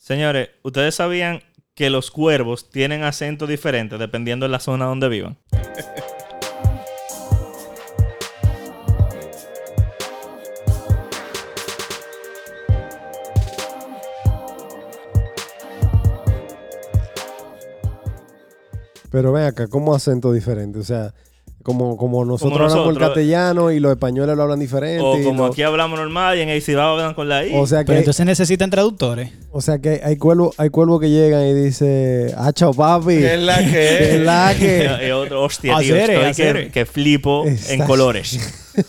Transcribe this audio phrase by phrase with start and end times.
[0.00, 1.42] Señores, ¿ustedes sabían
[1.74, 5.36] que los cuervos tienen acento diferente dependiendo de la zona donde vivan?
[19.10, 20.78] Pero ven acá, ¿cómo acento diferente?
[20.78, 21.12] O sea,
[21.62, 23.08] como, como nosotros hablamos el nosotros.
[23.08, 25.02] castellano y los españoles lo hablan diferente.
[25.04, 27.52] O y como lo- aquí hablamos normal y en el Cibao hablan con la I.
[27.54, 29.30] o sea que, Pero entonces necesitan traductores.
[29.52, 33.18] o sea que hay cuervos hay cuervos que llegan y dicen, ah, chao papi.
[33.18, 35.12] ¿Qué es la que Es la Y que.
[35.14, 36.70] otro, hostia, tío, Acere, estoy que, acere.
[36.70, 37.84] que flipo en Exacto.
[37.86, 38.38] colores.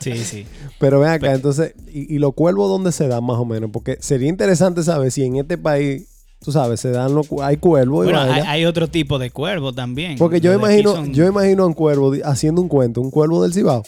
[0.00, 0.46] Sí, sí.
[0.78, 3.70] Pero ven acá, entonces, ¿y, y los cuervos dónde se dan más o menos?
[3.72, 6.04] Porque sería interesante saber si en este país,
[6.44, 8.50] tú sabes, se dan los, hay cuervos y Bueno, hay, vaina.
[8.50, 10.18] hay otro tipo de cuervo también.
[10.18, 13.52] Porque yo imagino, son- yo imagino a un cuervo haciendo un cuento, un cuervo del
[13.52, 13.82] Cibao.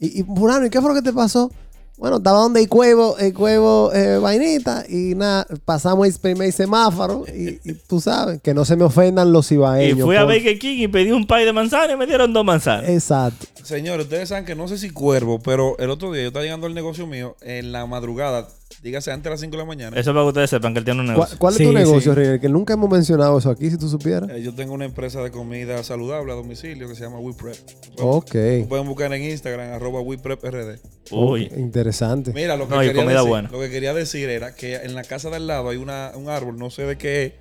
[0.00, 1.50] Y, y fulano, ¿y qué fue lo que te pasó?
[1.96, 7.24] Bueno, estaba donde el cuervo, el cuervo eh, vainita, y nada, pasamos el primer semáforo,
[7.32, 10.00] y, y tú sabes, que no se me ofendan los Y cibaeños.
[10.00, 12.88] fui a Burger King y pedí un pie de manzana y me dieron dos manzanas.
[12.90, 13.46] Exacto.
[13.64, 16.66] Señores, ustedes saben que no sé si cuervo, pero el otro día yo estaba llegando
[16.66, 18.46] al negocio mío en la madrugada,
[18.82, 19.98] dígase antes de las 5 de la mañana.
[19.98, 21.38] Eso para que ustedes sepan que él tiene un ¿Cuál, negocio.
[21.38, 22.20] cuál es Sí, tu negocio, sí.
[22.20, 22.40] River?
[22.40, 24.28] Que nunca hemos mencionado eso aquí, si tú supieras.
[24.30, 27.56] Eh, yo tengo una empresa de comida saludable a domicilio que se llama WePrep.
[28.00, 28.34] Ok.
[28.34, 30.78] Lo pueden buscar en Instagram, arroba WePrepRD.
[31.12, 31.50] Uy.
[31.56, 32.32] Interesante.
[32.34, 33.48] Mira, lo que, No, y quería comida decir, buena.
[33.50, 36.28] lo que quería decir era que en la casa de al lado hay una, un
[36.28, 37.32] árbol, no sé de qué es,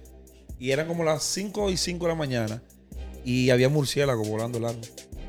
[0.57, 2.61] y eran como las 5 y 5 de la mañana,
[3.25, 4.81] y había murciélago volando el árbol.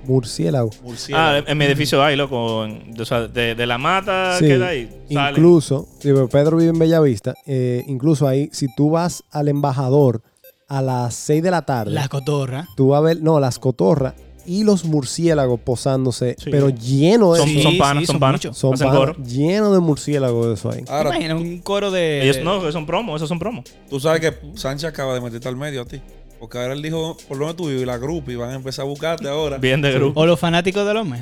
[0.07, 0.71] Murciélago.
[0.83, 1.45] Murciélago.
[1.47, 2.65] Ah, en mi edificio hay, loco.
[2.65, 4.89] en- o sea, de, de la mata Sí, que da ahí.
[5.13, 5.31] salen.
[5.31, 10.23] Incluso, sí, pero Pedro vive en Bellavista, eh, incluso ahí, si tú vas al embajador
[10.69, 12.67] a las 6 de la tarde, La cotorra.
[12.77, 14.15] tú vas a ver, no, las cotorras
[14.47, 16.51] y los murciélagos posándose, Sí.
[16.51, 18.41] pero lleno de Son, Sí, son sí, panas, son son panas.
[18.53, 19.17] son coro.
[19.25, 20.85] lleno de murciélagos de eso ahí.
[20.89, 22.23] Ahora, Imagina un coro de.
[22.25, 23.65] Ellos no, esos son promos, esos son promos.
[23.89, 26.01] tú sabes que Sánchez acaba de meterte al medio a ti.
[26.39, 28.55] Porque ahora él dijo, por lo menos tú vives y la grupo y van a
[28.55, 29.59] empezar a buscarte ahora.
[29.59, 30.21] Bien de grupo.
[30.21, 31.21] O los fanáticos del hombre.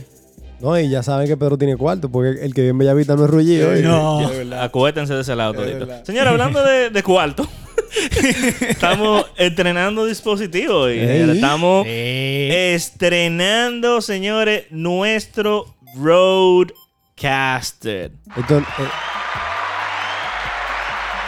[0.61, 3.25] No, y ya saben que Pedro tiene cuarto, porque el que vive en Bellavista no
[3.25, 3.75] es Rullido.
[3.77, 3.83] Sí.
[3.83, 4.21] No.
[4.61, 5.89] Acuérdense de ese lado todito.
[6.05, 7.49] Señora, hablando de, de cuarto,
[8.69, 11.31] estamos estrenando dispositivos y Ey.
[11.31, 18.13] estamos estrenando, señores, nuestro Roadcaster.
[18.37, 18.65] Esto, eh,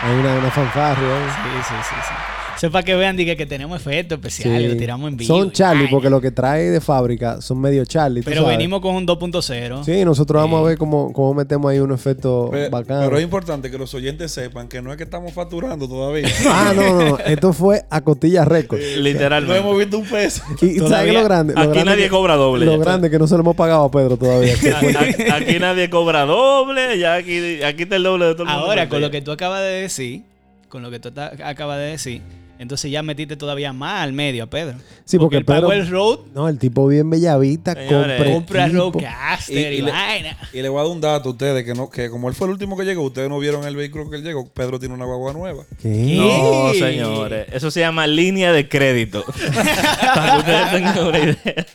[0.03, 1.09] hay una, una fanfarria.
[1.09, 1.29] ¿eh?
[1.43, 2.15] Sí, sí, sí, sí.
[2.57, 4.69] Eso es para que vean diga, que tenemos efectos especiales, Sí.
[4.69, 5.37] lo tiramos en vivo.
[5.37, 8.23] Son Charlie, porque lo que trae de fábrica son medio Charlie.
[8.23, 8.57] Pero sabes.
[8.57, 9.85] venimos con un 2.0.
[9.85, 13.03] Sí, nosotros vamos a ver cómo, cómo metemos ahí un efecto Pero, bacano.
[13.05, 16.29] pero es importante que los oyentes sepan que no es que estamos facturando todavía.
[16.47, 17.19] Ah, no, no, no.
[17.19, 18.79] Esto fue a cotilla récord.
[18.81, 19.59] no Literalmente.
[19.59, 20.43] hemos visto un peso.
[20.63, 21.55] Y, ¿sabes lo grande?
[21.55, 22.65] Lo Aquí grande nadie que- cobra doble.
[22.67, 24.55] Lo grande que no se lo hemos pagado a Pedro todavía.
[25.35, 28.65] Aquí nadie cobra doble, ya aquí, aquí está el doble de todo el mundo.
[28.67, 30.23] Ahora, con lo que tú acabas de decir,
[30.69, 31.11] con lo que tú
[31.45, 32.23] acabas de decir,
[32.59, 34.79] entonces ya metiste todavía más al medio a Pedro.
[35.05, 39.77] Sí, porque pagó Pedro- el road, No, el tipo bien bellavista, Señores, compra roadcaster Y-
[39.77, 40.39] y, y le- vaina.
[40.53, 42.47] Y le voy a dar un dato a ustedes que no, que como él fue
[42.47, 44.49] el último que llegó, ustedes no vieron el vehículo que él llegó.
[44.49, 45.65] Pedro tiene una guagua nueva.
[45.83, 46.17] ¿Qué?
[46.17, 47.47] No, señores.
[47.53, 49.25] Eso se llama línea de crédito.
[50.15, 51.67] Para que ustedes tengan una idea.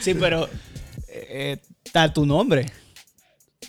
[0.00, 0.44] Sí, pero
[1.08, 2.66] eh, eh, está tu nombre.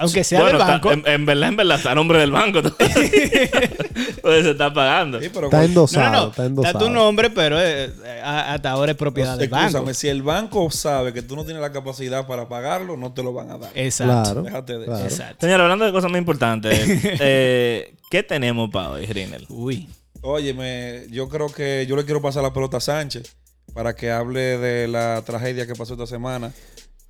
[0.02, 0.92] Aunque sea Bueno, del está- banco.
[0.92, 2.62] en, en verdad, en verdad, está a nombre del banco.
[4.22, 5.20] pues se está pagando.
[5.22, 6.30] Sí, pero Está cuando- endosado, no, no, no.
[6.30, 6.80] está Está endosado.
[6.80, 7.90] tu nombre, pero eh,
[8.24, 9.68] a- hasta ahora es propiedad del banco.
[9.68, 13.24] Escúchame, si el banco sabe que tú no tienes la capacidad para pagarlo, no te
[13.24, 13.72] lo van a dar.
[13.76, 14.24] Exacto.
[14.24, 14.42] Claro.
[14.44, 15.04] Déjate de claro.
[15.04, 15.46] Exacto.
[15.46, 16.80] Señora, hablando de cosas muy importantes,
[17.20, 19.46] eh, ¿qué tenemos para hoy, Rinel?
[19.50, 19.88] Uy.
[20.24, 23.36] Óyeme, yo creo que yo le quiero pasar la pelota a Sánchez
[23.74, 26.52] para que hable de la tragedia que pasó esta semana.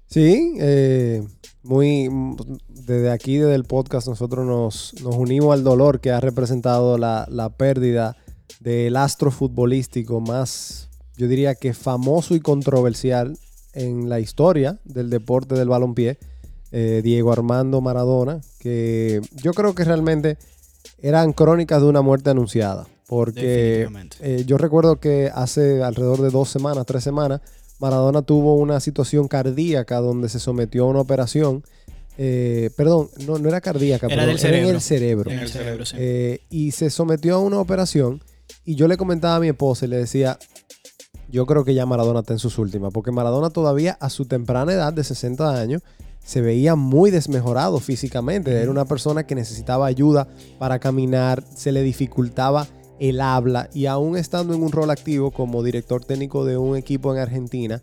[0.07, 1.21] Sí, eh,
[1.63, 2.09] muy
[2.85, 7.27] desde aquí, desde el podcast, nosotros nos, nos unimos al dolor que ha representado la,
[7.29, 8.17] la pérdida
[8.59, 13.37] del astro futbolístico más, yo diría que famoso y controversial
[13.73, 16.19] en la historia del deporte del balompié,
[16.71, 20.37] eh, Diego Armando Maradona, que yo creo que realmente
[20.99, 23.87] eran crónicas de una muerte anunciada, porque
[24.19, 27.41] eh, yo recuerdo que hace alrededor de dos semanas, tres semanas,
[27.79, 31.63] Maradona tuvo una situación cardíaca donde se sometió a una operación.
[32.23, 34.69] Eh, perdón, no, no era cardíaca, Era perdón, del en cerebro.
[34.75, 35.31] el cerebro.
[35.31, 35.95] En el el cerebro, sí.
[35.97, 38.23] Eh, y se sometió a una operación.
[38.63, 40.37] Y yo le comentaba a mi esposa y le decía,
[41.29, 44.71] yo creo que ya Maradona está en sus últimas, porque Maradona todavía a su temprana
[44.71, 45.81] edad de 60 años
[46.23, 48.51] se veía muy desmejorado físicamente.
[48.51, 50.27] Era una persona que necesitaba ayuda
[50.59, 52.67] para caminar, se le dificultaba
[52.99, 57.11] el habla y aún estando en un rol activo como director técnico de un equipo
[57.11, 57.81] en Argentina,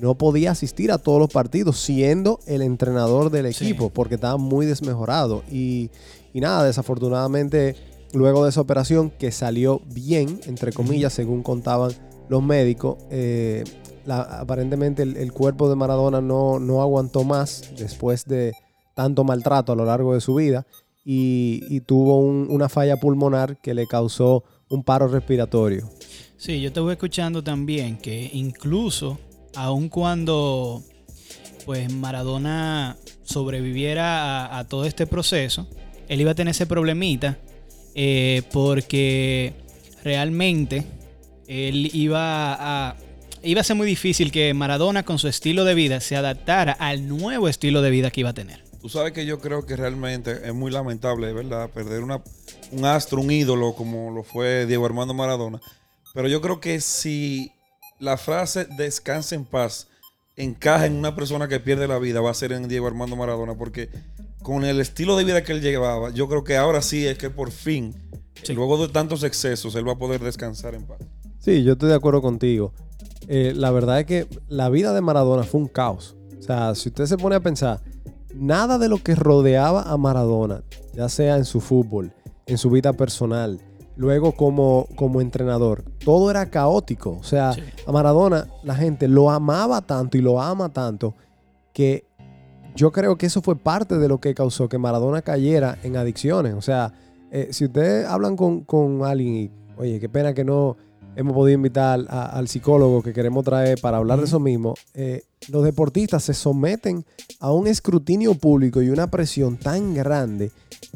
[0.00, 3.64] no podía asistir a todos los partidos siendo el entrenador del Sí.
[3.64, 5.42] equipo porque estaba muy desmejorado.
[5.50, 5.90] Y,
[6.32, 7.76] y nada, desafortunadamente
[8.12, 11.92] luego de esa operación que salió bien, entre comillas, según contaban
[12.28, 12.96] los médicos.
[13.10, 13.64] eh,
[14.06, 18.52] la- aparentemente el, el cuerpo de Maradona no, no aguantó más después de
[18.94, 20.66] tanto maltrato a lo largo de su vida
[21.06, 25.88] y, y tuvo un- una falla pulmonar que le causó un paro respiratorio.
[26.36, 29.18] Sí, yo te voy escuchando también que incluso
[29.54, 30.82] aun cuando
[31.64, 35.66] pues Maradona sobreviviera a, todo este proceso,
[36.08, 37.38] él iba a tener ese problemita
[37.94, 39.54] eh, porque
[40.02, 40.84] realmente
[41.46, 42.56] él iba
[42.90, 42.96] a
[43.42, 47.06] iba a ser muy difícil que Maradona con su estilo de vida se adaptara al
[47.08, 48.64] nuevo estilo de vida que iba a tener.
[48.80, 51.70] Tú sabes que yo creo que realmente es muy lamentable, ¿verdad?
[51.70, 55.60] Perder un astro, un ídolo como lo fue Diego Armando Maradona.
[56.12, 57.53] Pero yo creo que si
[58.00, 59.88] la frase descansa en paz
[60.36, 63.54] encaja en una persona que pierde la vida, va a ser en Diego Armando Maradona,
[63.54, 63.88] porque
[64.42, 67.30] con el estilo de vida que él llevaba, yo creo que ahora sí es que
[67.30, 67.94] por fin,
[68.42, 68.52] Sí.
[68.52, 70.98] luego de tantos excesos, él va a poder descansar en paz.
[71.38, 72.72] Sí, yo estoy de acuerdo contigo.
[73.28, 76.16] Eh, la verdad es que la vida de Maradona fue un caos.
[76.38, 77.80] O sea, si usted se pone a pensar,
[78.34, 80.62] nada de lo que rodeaba a Maradona,
[80.94, 82.12] ya sea en su fútbol,
[82.46, 83.60] en su vida personal,
[83.96, 87.16] luego como, como entrenador, todo era caótico.
[87.20, 87.62] O sea, Sí.
[87.86, 91.14] a Maradona la gente lo amaba tanto y lo ama tanto
[91.72, 92.04] que
[92.76, 96.54] yo creo que eso fue parte de lo que causó que Maradona cayera en adicciones.
[96.54, 96.92] O sea,
[97.30, 99.50] eh, si ustedes hablan con, con alguien y,
[99.80, 100.76] oye, qué pena que no
[101.16, 105.22] hemos podido invitar a- al psicólogo que queremos traer para hablar de eso mismo, eh,
[105.48, 107.04] los deportistas se someten
[107.38, 110.50] a un escrutinio público y una presión tan grande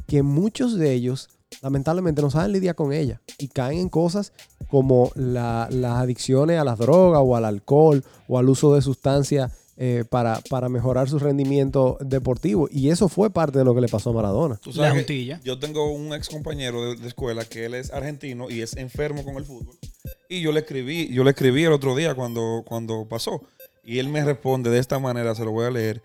[0.08, 1.28] que muchos de ellos
[1.62, 4.32] lamentablemente no saben lidiar con ella y caen en cosas
[4.70, 9.52] como la- las adicciones a las drogas o al alcohol o al uso de sustancias
[9.80, 12.68] eh, para, para mejorar su rendimiento deportivo.
[12.72, 14.56] Y eso fue parte de lo que le pasó a Maradona.
[14.56, 14.92] Tú La sabes
[15.44, 19.24] yo tengo un ex compañero de, de escuela que él es argentino y es enfermo
[19.24, 19.76] con el fútbol.
[20.28, 23.40] Y yo le escribí, yo le escribí el otro día cuando, cuando pasó.
[23.84, 26.02] Y él me responde de esta manera, se lo voy a leer.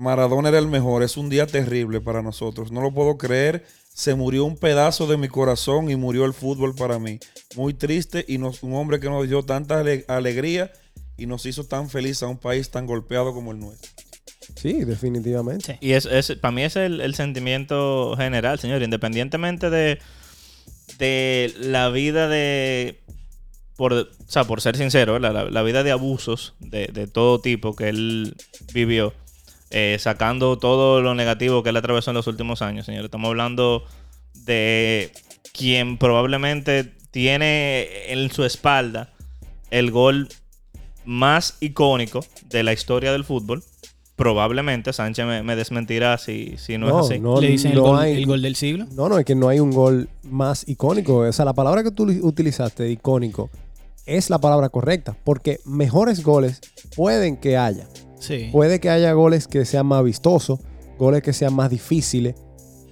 [0.00, 2.72] Maradona era el mejor, es un día terrible para nosotros.
[2.72, 3.66] No lo puedo creer.
[3.92, 7.18] Se murió un pedazo de mi corazón y murió el fútbol para mí.
[7.54, 10.72] Muy triste y nos- un hombre que nos dio tanta ale- alegría
[11.18, 13.90] y nos hizo tan feliz a un país tan golpeado como el nuestro.
[14.56, 15.74] Sí, definitivamente.
[15.74, 15.86] Sí.
[15.86, 19.98] Y es, es- para mí es el, el sentimiento general, señor, independientemente de,
[20.98, 23.00] de la vida de,
[23.76, 27.90] por, o sea, por ser sincero, la vida de abusos de, de todo tipo que
[27.90, 28.34] él
[28.72, 29.12] vivió,
[29.70, 33.04] eh, sacando todo lo negativo que él atravesó en los últimos años, señor.
[33.04, 33.84] Estamos hablando
[34.34, 35.12] de
[35.52, 39.12] quien probablemente tiene en su espalda
[39.70, 40.28] el gol
[41.04, 43.62] más icónico de la historia del fútbol.
[44.16, 47.18] Probablemente, Sánchez me, me desmentirá si, si no, No, es así.
[47.20, 48.86] no, Le dicen el, no gol, hay- el gol del siglo.
[48.92, 51.18] No, no, es que no hay un gol más icónico.
[51.18, 53.48] O sea, la palabra que tú utilizaste, icónico,
[54.04, 55.16] es la palabra correcta.
[55.24, 56.60] Porque mejores goles
[56.94, 57.88] pueden que haya.
[58.20, 58.48] Sí.
[58.52, 60.60] Puede que haya goles que sean más vistosos,
[60.98, 62.36] goles que sean más difíciles.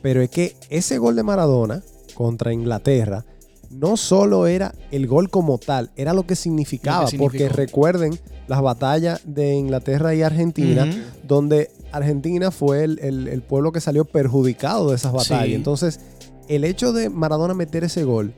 [0.02, 1.82] Pero es que ese gol de Maradona
[2.14, 3.24] contra Inglaterra
[3.70, 7.04] no solo era el gol como tal, era lo que significaba.
[7.04, 10.88] Lo que Porque recuerden las batallas de Inglaterra y Argentina,
[11.22, 15.46] donde Argentina fue el, el- el pueblo que salió perjudicado de esas batallas.
[15.48, 15.54] Sí.
[15.54, 16.00] Entonces,
[16.48, 18.32] el hecho de Maradona meter ese gol,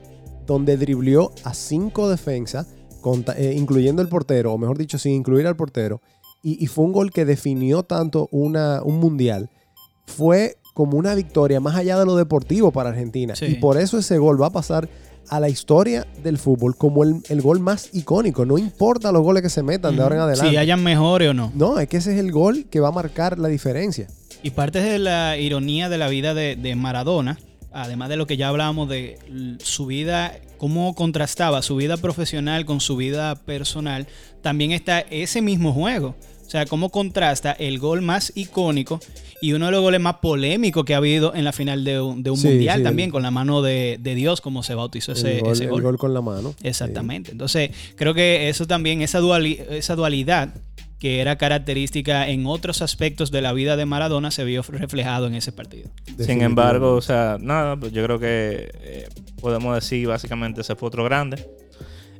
[0.45, 2.67] donde driblió a cinco defensas,
[3.37, 6.01] eh, incluyendo el portero, o mejor dicho, sin incluir al portero,
[6.41, 9.49] y, y fue un gol que definió tanto una, un mundial,
[10.05, 13.35] fue como una victoria más allá de lo deportivo para Argentina.
[13.35, 13.45] Sí.
[13.45, 14.89] Y por eso ese gol va a pasar
[15.29, 18.45] a la historia del fútbol como el, el gol más icónico.
[18.45, 20.49] No importa los goles que se metan de ahora en adelante.
[20.49, 21.51] Si hayan mejores o no.
[21.55, 24.07] No, es que ese es el gol que va a marcar la diferencia.
[24.43, 27.37] Y parte de la ironía de la vida de, de Maradona,
[27.71, 32.81] además de lo que ya hablábamos de su vida, cómo contrastaba su vida profesional con
[32.81, 34.07] su vida personal,
[34.41, 36.15] también está ese mismo juego.
[36.51, 38.99] O sea, cómo contrasta el gol más icónico
[39.41, 42.23] y uno de los goles más polémicos que ha habido en la final de un,
[42.23, 44.75] de un Sí, mundial sí, también, el- con la mano de, de Dios, como se
[44.75, 45.81] bautizó ese, el, gol, ese el gol.
[45.83, 46.53] gol con la mano.
[46.61, 47.31] Exactamente.
[47.31, 50.53] Entonces, creo que eso también, esa, duali- esa dualidad
[50.99, 55.35] que era característica en otros aspectos de la vida de Maradona, se vio reflejado en
[55.35, 55.89] ese partido.
[56.19, 59.07] Sin embargo, o sea, nada, pues yo creo que eh,
[59.39, 61.47] podemos decir básicamente ese fue otro grande.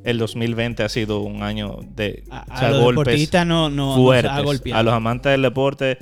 [0.03, 3.69] El 2020 ha sido un año de A, o a sea, los golpes no, no,
[3.69, 4.31] nos fuertes.
[4.73, 5.97] ha a los amantes del deporte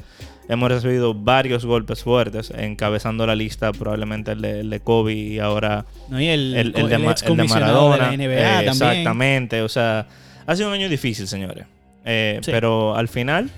[0.48, 5.40] hemos recibido varios golpes fuertes, encabezando la lista probablemente el de, el de Kobe y
[5.40, 8.10] ahora No, y el, el, el de, el Maradona.
[8.10, 8.70] de la NBA Eh, también.
[8.70, 10.08] Exactamente, o sea,
[10.48, 11.66] ha sido un año difícil, señores.
[12.06, 12.52] Eh, Sí.
[12.52, 13.52] Pero al final,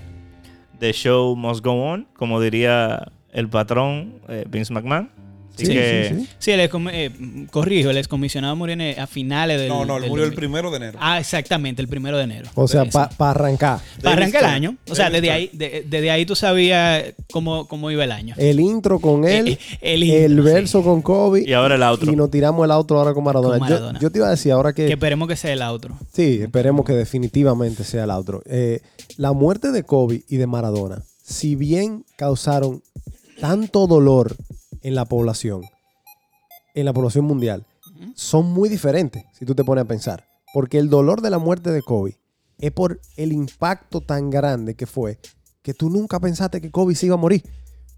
[0.80, 5.10] the show must go on, como diría el patrón eh, Vince McMahon.
[5.54, 6.28] Así Sí, que sí, sí.
[6.38, 9.68] Sí, el eh, corrijo, el excomisionado murió en a finales del.
[9.68, 10.36] No, no, él del murió el 2000.
[10.36, 10.98] primero de enero.
[11.00, 12.48] Ah, exactamente, el primero de enero.
[12.54, 13.80] O sea, para arrancar.
[14.02, 14.76] Para arrancar el año.
[14.88, 18.34] O sea, David desde ahí, de- desde ahí tú sabías cómo, cómo iba el año.
[18.38, 20.52] El intro con él, Eh, eh, el el, intro, sí.
[20.54, 21.44] verso con Kobe.
[21.46, 22.10] y ahora el outro.
[22.12, 23.58] Y nos tiramos el outro ahora con Maradona.
[23.58, 23.98] Con Yo- Maradona.
[24.00, 24.86] Yo, te iba a decir ahora que...
[24.86, 25.98] Que esperemos que sea el outro.
[26.12, 28.42] Sí, esperemos que definitivamente sea el outro.
[28.46, 28.80] Eh,
[29.18, 32.82] la muerte de Kobe y de Maradona, si bien causaron
[33.40, 34.34] tanto dolor
[34.82, 35.62] en la población,
[36.74, 37.66] en la población mundial,
[38.14, 40.24] son muy diferentes si tú te pones a pensar.
[40.54, 42.18] Porque el dolor de la muerte de Kobe
[42.58, 45.18] es por el impacto tan grande que fue
[45.62, 47.42] que tú nunca pensaste que Kobe se iba a morir.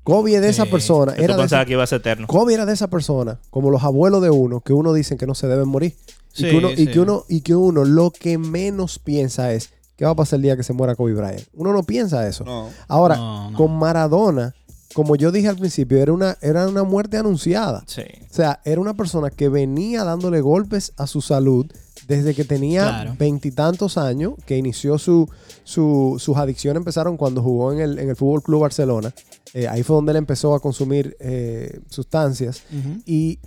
[0.03, 1.12] Kobe es de esa persona.
[1.14, 2.26] Que tú Era de esa- pensabas que iba a ser eterno.
[2.26, 5.35] Kobe era de esa persona, como los abuelos de uno, que uno dicen que no
[5.35, 5.97] se deben morir.
[6.37, 10.05] y, que uno, y, que uno, y que uno lo que menos piensa es, ¿qué
[10.05, 11.45] va a pasar el día que se muera Kobe Bryant?
[11.55, 12.45] Uno no piensa eso.
[12.45, 12.69] No.
[12.88, 13.57] Ahora, No, no.
[13.57, 14.55] con Maradona,
[14.95, 17.85] como yo dije al principio, era una, era una muerte anunciada.
[17.87, 18.03] Sí.
[18.31, 21.67] O sea, era una persona que venía dándole golpes a su salud
[22.09, 23.17] desde que tenía Claro.
[23.19, 25.29] veintitantos años, que inició su,
[25.65, 29.13] su- sus adicciones empezaron cuando jugó en el, en el Fútbol Club Barcelona.
[29.53, 32.63] Eh, ahí fue donde él empezó a consumir eh, sustancias.
[33.07, 33.39] Y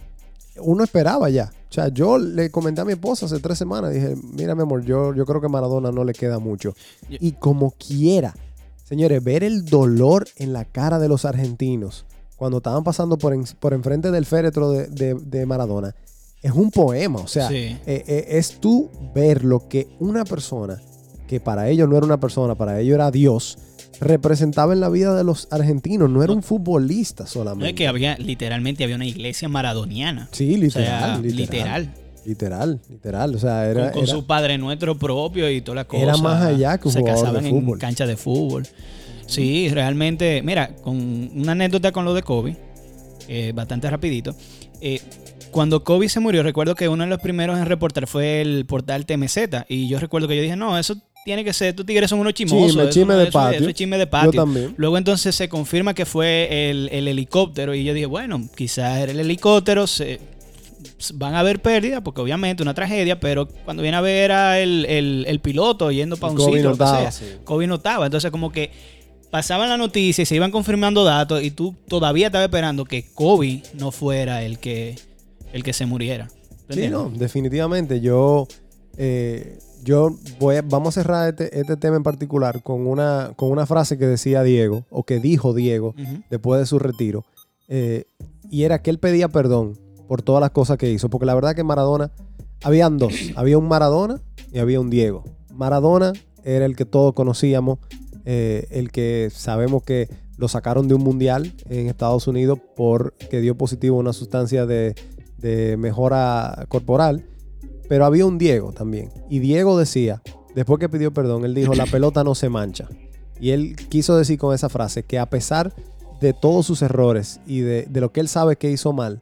[0.60, 1.52] uno esperaba ya.
[1.70, 4.84] O sea, yo le comenté a mi esposa hace tres semanas, dije, mira mi amor,
[4.84, 6.74] yo, yo creo que Maradona no le queda mucho.
[7.10, 8.34] Yo- Y como quiera,
[8.88, 13.46] señores, ver el dolor en la cara de los argentinos cuando estaban pasando por, en-
[13.60, 15.96] por enfrente del féretro de, de- de Maradona,
[16.42, 17.20] es un poema.
[17.20, 17.56] O sea, Sí.
[17.56, 20.80] eh, eh, es tú ver lo que una persona,
[21.28, 23.58] que para ellos no era una persona, para ellos era Dios,
[24.00, 26.10] representaba en la vida de los argentinos.
[26.12, 27.70] No era un futbolista No solamente.
[27.70, 30.30] es que había, literalmente había una iglesia maradoniana.
[30.32, 31.36] Sí, O literal, sea, literal.
[31.38, 31.94] literal.
[32.28, 33.34] Literal, literal.
[33.36, 36.04] O sea, era, con, con era- su padre nuestro propio y toda la cosa.
[36.04, 38.68] Era más allá que un Se jugador de casaban en cancha de fútbol.
[39.26, 40.98] Sí, realmente, mira, con
[41.36, 42.58] una anécdota con lo de Kobe,
[43.28, 44.36] eh, bastante rapidito.
[44.82, 45.02] Eh,
[45.52, 49.06] cuando Kobe se murió, recuerdo que uno de los primeros en reportar fue el portal
[49.06, 49.38] TMZ.
[49.70, 52.34] Y yo recuerdo que yo dije, no, eso tiene que ser, estos tigres son unos
[52.34, 52.68] chimosos.
[52.68, 53.60] Chisme, eso chisme no- de eso- patio.
[53.60, 54.32] Eso es chisme de patio.
[54.34, 54.74] Yo también.
[54.78, 59.12] Luego entonces se confirma que fue el, el helicóptero y yo dije, bueno, quizás era
[59.14, 60.20] el helicóptero, se,
[61.14, 64.86] van a haber pérdidas porque obviamente una tragedia, pero cuando viene a ver era el,
[64.86, 67.12] el- el piloto yendo para un Kobe sitio, no lo que estaba, sea.
[67.12, 67.26] sí.
[67.44, 68.72] Kobe no estaba, entonces como que
[69.30, 73.62] pasaban la noticia y se iban confirmando datos y tú todavía estabas esperando que Kobe
[73.74, 74.96] no fuera el que,
[75.54, 76.30] el que se muriera.
[76.68, 78.02] ¿Te Sí, no, definitivamente.
[78.02, 78.48] Yo,
[78.98, 83.52] eh, yo voy a- vamos a cerrar este, este tema en particular con una, con
[83.52, 85.94] una frase que decía Diego, o que dijo Diego
[86.30, 87.24] después de su retiro.
[87.70, 88.06] eh,
[88.50, 89.78] y era que él pedía perdón
[90.08, 91.10] por todas las cosas que hizo.
[91.10, 92.12] Porque la verdad que Maradona,
[92.64, 93.14] habían dos.
[93.36, 94.22] Había un Maradona
[94.52, 95.24] y había un Diego.
[95.54, 97.80] Maradona era el que todos conocíamos,
[98.26, 103.58] eh, el que sabemos que lo sacaron de un mundial en Estados Unidos porque dio
[103.58, 104.96] positivo a una sustancia de,
[105.38, 107.26] de mejora corporal.
[107.90, 109.12] Pero había un Diego también.
[109.30, 110.22] Y Diego decía,
[110.56, 112.88] después que pidió perdón, él dijo, la pelota no se mancha.
[113.40, 115.74] Y él quiso decir con esa frase que a pesar
[116.20, 119.22] de todos sus errores y de, de lo que él sabe que hizo mal,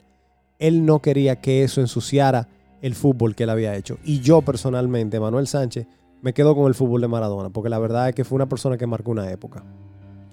[0.59, 2.47] él no quería que eso ensuciara
[2.81, 3.97] el fútbol que él había hecho.
[4.03, 5.87] Y yo personalmente, Manuel Sánchez,
[6.21, 8.77] me quedo con el fútbol de Maradona, porque la verdad es que fue una persona
[8.77, 9.63] que marcó una época.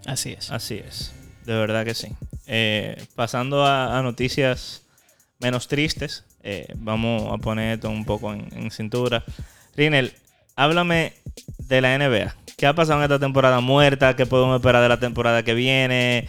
[0.07, 0.51] Así es.
[0.51, 1.13] Así es.
[1.45, 2.09] De verdad que sí.
[2.47, 4.83] Eh, pasando a, a noticias
[5.41, 9.25] menos tristes, eh, vamos a poner esto un poco en, en cintura.
[9.77, 10.13] Rinel,
[10.57, 11.15] háblame
[11.59, 12.35] de la NBA.
[12.57, 14.15] ¿Qué ha pasado en esta temporada muerta?
[14.15, 16.29] ¿Qué podemos esperar de la temporada que viene?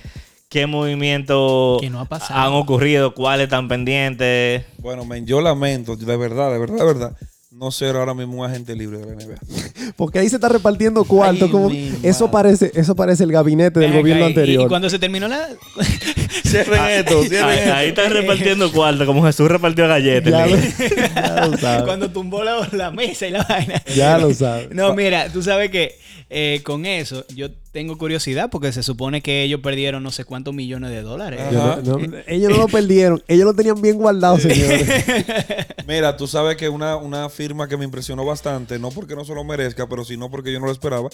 [0.53, 2.39] ¿Qué movimientos Que no ha pasado.
[2.39, 3.15] han ocurrido?
[3.15, 4.63] ¿Cuáles están pendientes?
[4.77, 7.17] Bueno, men, yo lamento, de verdad, de verdad, de verdad,
[7.49, 9.35] no ser ahora mismo un agente libre de la NBA.
[9.97, 11.45] Porque ahí se está repartiendo cuarto.
[11.45, 12.31] Ay, como, mi eso, madre.
[12.59, 14.63] parece, eso parece el gabinete del gobierno y- anterior.
[14.65, 15.49] Y, cuando se terminó la.
[16.45, 17.73] Cierren esto, cierren Ahí, esto.
[17.73, 20.31] ahí están repartiendo cuarto, como Jesús repartió galletas.
[20.31, 20.55] ya, lo,
[21.15, 21.83] ya lo sabes.
[21.83, 23.81] cuando tumbó la, la mesa y la vaina.
[23.95, 24.69] Ya lo sabes.
[24.71, 25.97] No, mira, tú sabes que
[26.29, 30.53] eh, con eso yo tengo curiosidad porque se supone que ellos perdieron no sé cuántos
[30.53, 31.41] millones de dólares.
[31.41, 31.81] Ajá.
[31.83, 33.21] Yo no- no- ellos no lo perdieron.
[33.27, 34.87] Ellos lo tenían bien guardado, señores.
[35.87, 39.33] Mira, tú sabes que una, una firma que me impresionó bastante, no porque no se
[39.35, 41.09] lo merezca, pero sino porque yo no lo esperaba,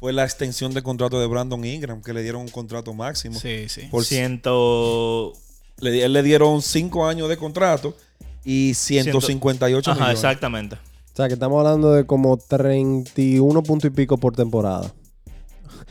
[0.00, 3.38] fue la extensión de contrato de Brandon Ingram, que le dieron un contrato máximo.
[3.38, 3.82] Sí, sí.
[3.90, 5.34] Por Ciento...
[5.80, 7.94] Le, le dieron 5 años de contrato
[8.44, 10.18] y 158 Ajá, millones.
[10.18, 10.74] exactamente.
[10.76, 14.92] O sea, que estamos hablando de como 31 puntos y pico por temporada.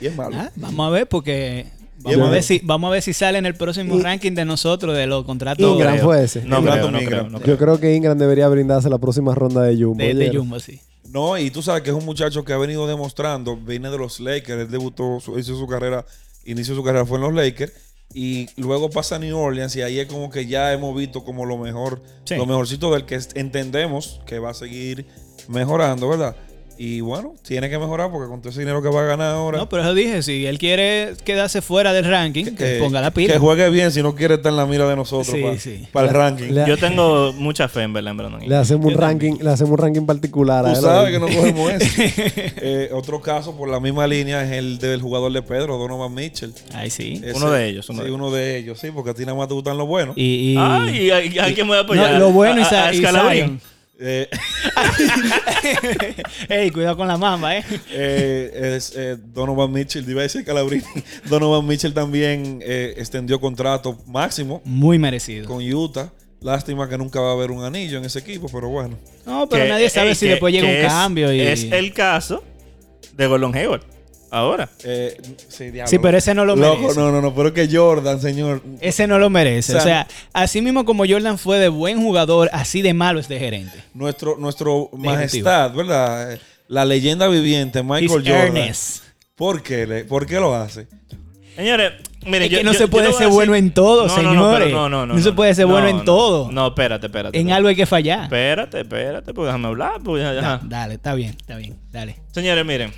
[0.01, 0.35] Y es malo.
[0.37, 1.65] Ah, vamos a ver porque
[2.01, 4.45] vamos a ver si vamos a ver si sale en el próximo Y- ranking de
[4.45, 6.05] nosotros de los contratos Ingram creo.
[6.05, 6.43] fue ese.
[6.43, 7.27] No Ingram creo, no Ingram.
[7.27, 7.79] creo, no Yo creo.
[7.79, 10.03] que Ingram debería brindarse la próxima ronda de Jumbo.
[10.03, 10.35] de, de.
[10.35, 10.79] Jumbo, sí.
[11.11, 14.19] No, y tú sabes que es un muchacho que ha venido demostrando, viene de los
[14.19, 16.05] Lakers, él debutó, su- hizo su carrera,
[16.45, 17.73] inició su carrera, fue en los Lakers,
[18.11, 21.45] Y luego pasa a New Orleans y ahí es como que ya hemos visto como
[21.45, 22.35] lo mejor, Sí.
[22.37, 25.05] lo mejorcito del que entendemos que va a seguir
[25.47, 26.35] mejorando, ¿verdad?
[26.81, 29.57] Y bueno, tiene que mejorar porque con todo ese dinero que va a ganar ahora,
[29.57, 33.33] No, pero eso dije, si él quiere quedarse fuera del ranking, que, ponga la pila.
[33.33, 35.85] que juegue bien si no quiere estar en la mira de nosotros Sí, para, sí.
[35.91, 36.53] para el ranking.
[36.65, 39.77] Yo tengo mucha fe en verdad en Brandon Le hacemos un ranking, le hacemos un
[39.77, 40.81] ranking particular a Tú él.
[40.85, 42.01] sabes que no cogemos eso.
[42.61, 46.53] Eh, otro caso por la misma línea es el del jugador de Pedro, Donovan Mitchell.
[46.73, 47.19] Ay, sí.
[47.21, 48.19] Ese- Uno de ellos, uno sí, de ellos.
[48.21, 50.15] uno de ellos, sí, porque a ti nada más te gustan los buenos.
[50.17, 52.13] Y, y- Ay, ¿a, a quién voy a apoyar?
[52.13, 52.93] No, lo bueno y, A- Sa- a
[53.35, 53.59] y.
[54.01, 54.29] Eh,
[56.49, 57.63] Ey, cuidado con la mamba, ¿eh?
[57.91, 60.83] eh, es, eh, Donovan Mitchell, iba a decir Calabrini.
[61.29, 65.45] Donovan Mitchell también eh, extendió contrato máximo Muy merecido.
[65.47, 66.11] con Utah.
[66.41, 68.97] Lástima que nunca va a haber un anillo en ese equipo, pero bueno.
[69.25, 71.33] No, pero Que- nadie sabe ey, si que- después llega un es- cambio.
[71.33, 71.41] Y...
[71.41, 72.43] Es el caso
[73.17, 73.81] de Gordon Hayward.
[74.31, 74.69] Ahora.
[74.83, 75.17] Eh,
[75.47, 75.89] sí, diablo.
[75.89, 76.99] Sí, pero ese no lo Loco, merece.
[76.99, 78.61] no, no, no, pero que Jordan, señor.
[78.81, 79.73] Ese no lo merece.
[79.75, 83.27] O O sea, así mismo como Jordan fue de buen jugador, así de malo es
[83.27, 83.83] de gerente.
[83.93, 86.39] Nuestro, nuestro majestad, ¿verdad?
[86.67, 88.35] La leyenda viviente, Michael He's Jordan.
[88.57, 89.03] earnest.
[89.35, 90.87] ¿Por qué, le- ¿Por qué lo hace?
[91.55, 91.91] Señores,
[92.25, 94.21] miren, Es yo- que no yo- se yo puede ser bueno en todo, No, no,
[94.23, 94.67] no, señores.
[94.67, 96.03] pero no, no, no, No se puede ser bueno en no.
[96.03, 96.51] todo.
[96.51, 97.37] No, espérate, espérate.
[97.37, 97.57] En espérate.
[97.57, 98.23] algo hay que fallar.
[98.23, 99.99] Espérate, espérate, pues déjame hablar.
[100.03, 101.75] Pues, ya- dale, está bien, está bien.
[101.91, 102.17] Dale.
[102.31, 102.93] Señores, miren.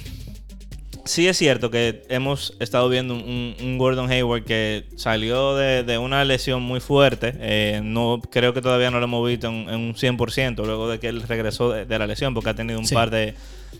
[1.06, 6.24] Sí es cierto que hemos estado viendo un, Gordon Hayward que salió de, de una
[6.26, 7.34] lesión muy fuerte.
[7.40, 11.00] Eh, no Creo que todavía no lo hemos visto en, en un 100% luego de
[11.00, 12.94] que él regresó de, de la lesión porque ha tenido un Sí.
[12.94, 13.34] par de,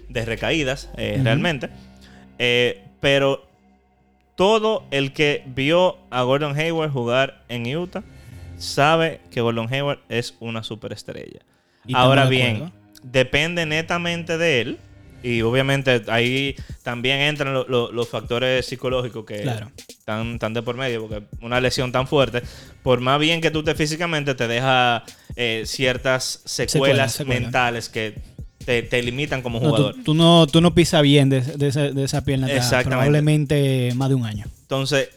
[0.10, 1.70] de recaídas eh, realmente.
[2.40, 3.46] Eh, pero
[4.36, 8.04] todo el que vio a Gordon Hayward jugar en Utah
[8.58, 11.42] sabe que Gordon Hayward es una superestrella.
[11.94, 12.72] Ahora bien,
[13.04, 14.78] depende netamente de él.
[15.24, 19.72] Y obviamente ahí también entran lo- lo- los factores psicológicos que Claro.
[19.88, 22.42] están, están de por medio, porque una lesión tan fuerte,
[22.82, 25.04] por más bien que tú te físicamente, te deja
[25.36, 28.16] eh, ciertas secuelas, mentales que
[28.66, 29.96] te, te limitan como No, jugador.
[29.96, 32.48] tú, tú no, tú no pisas bien de, de esa, de esa pierna
[32.84, 34.46] probablemente más de un año.
[34.62, 35.10] Entonces,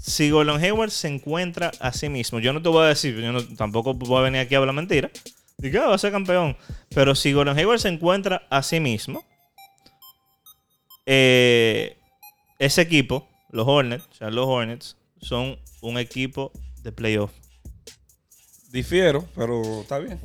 [0.00, 3.32] si Gordon Hayward se encuentra a sí mismo, yo no te voy a decir, yo
[3.32, 5.10] no- tampoco voy a venir aquí a hablar mentira,
[5.62, 6.56] y que va a ser campeón,
[6.94, 9.24] pero si Gordon Hayward se encuentra a sí mismo,
[11.06, 11.96] eh,
[12.58, 17.32] ese equipo, los Hornets, o sea, los Hornets, son un equipo de playoff.
[18.70, 20.20] Difiero, pero está bien.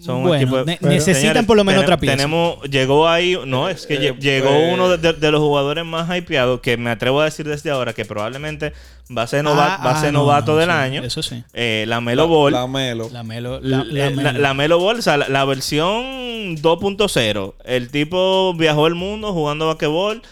[0.00, 2.16] Son un bueno, equipo de- ne- Pero- necesitan Señores, por lo menos otra pieza.
[2.16, 5.40] Tenemos, llegó ahí, no, es que Eh, lle- llegó pues- uno de, de- de los
[5.40, 8.72] jugadores más hypeados que me atrevo a decir desde ahora que probablemente
[9.16, 11.02] va a ser, nova- Ah, va a ser ah, no, novato no, del sí, año.
[11.02, 11.42] Eso sí.
[11.52, 12.52] Eh, la Melo Ball.
[12.52, 13.08] La Melo.
[13.12, 13.58] La Melo.
[13.60, 14.38] La, La, la la- Melo.
[14.38, 17.54] la Melo Ball, o sea, la, la versión 2.0.
[17.64, 20.22] El tipo viajó el mundo jugando basquetbol.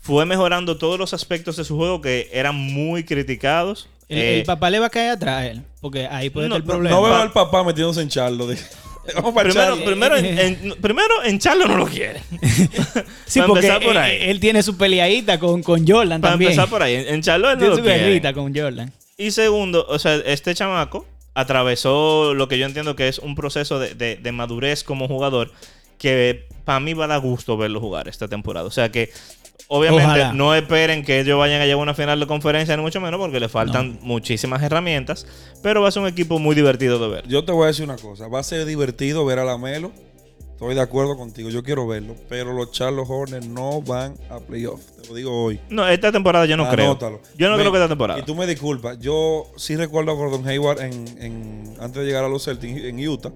[0.00, 3.88] Fue mejorando todos los aspectos de su juego que eran muy criticados.
[4.08, 5.62] el, Eh, el papá le va a caer atrás a él.
[5.80, 6.96] Porque ahí puede No, estar el no, problema.
[6.96, 8.46] No veo al papá metiéndose en Charlo.
[8.46, 8.58] de-
[9.14, 12.20] Vamos para primero, primero, en, en- primero en Charlo no lo quiere.
[13.26, 14.18] sí, para porque empezar por él, ahí.
[14.22, 16.52] él tiene su peleadita con, con Jordan Para también.
[16.52, 16.94] empezar por ahí.
[16.94, 18.92] En, en Charlo él no tiene lo su guerrita con Jordan.
[19.16, 23.78] Y segundo, o sea, este chamaco atravesó lo que yo entiendo que es un proceso
[23.78, 25.52] de, de- de madurez como jugador
[25.98, 28.66] que para mí va a dar gusto verlo jugar esta temporada.
[28.66, 29.10] O sea que,
[29.68, 30.32] obviamente, Ojalá.
[30.32, 33.18] no esperen que ellos vayan a llegar a una final de conferencia, ni mucho menos,
[33.18, 35.26] porque le faltan muchísimas herramientas.
[35.62, 37.28] Pero va a ser un equipo muy divertido de ver.
[37.28, 38.28] Yo te voy a decir una cosa.
[38.28, 39.92] Va a ser divertido ver a la Melo.
[40.52, 41.50] Estoy de acuerdo contigo.
[41.50, 42.14] Yo quiero verlo.
[42.28, 44.80] Pero los Charlos Hornets no van a playoff.
[45.02, 45.58] Te lo digo hoy.
[45.68, 46.96] No, esta temporada yo no Anótalo.
[47.18, 47.20] creo.
[47.36, 48.20] Yo no Me- creo que esta temporada.
[48.20, 48.98] Y tú me disculpas.
[49.00, 53.06] Yo sí recuerdo a Gordon Hayward en, en- antes de llegar a los Celtics en
[53.06, 53.32] Utah.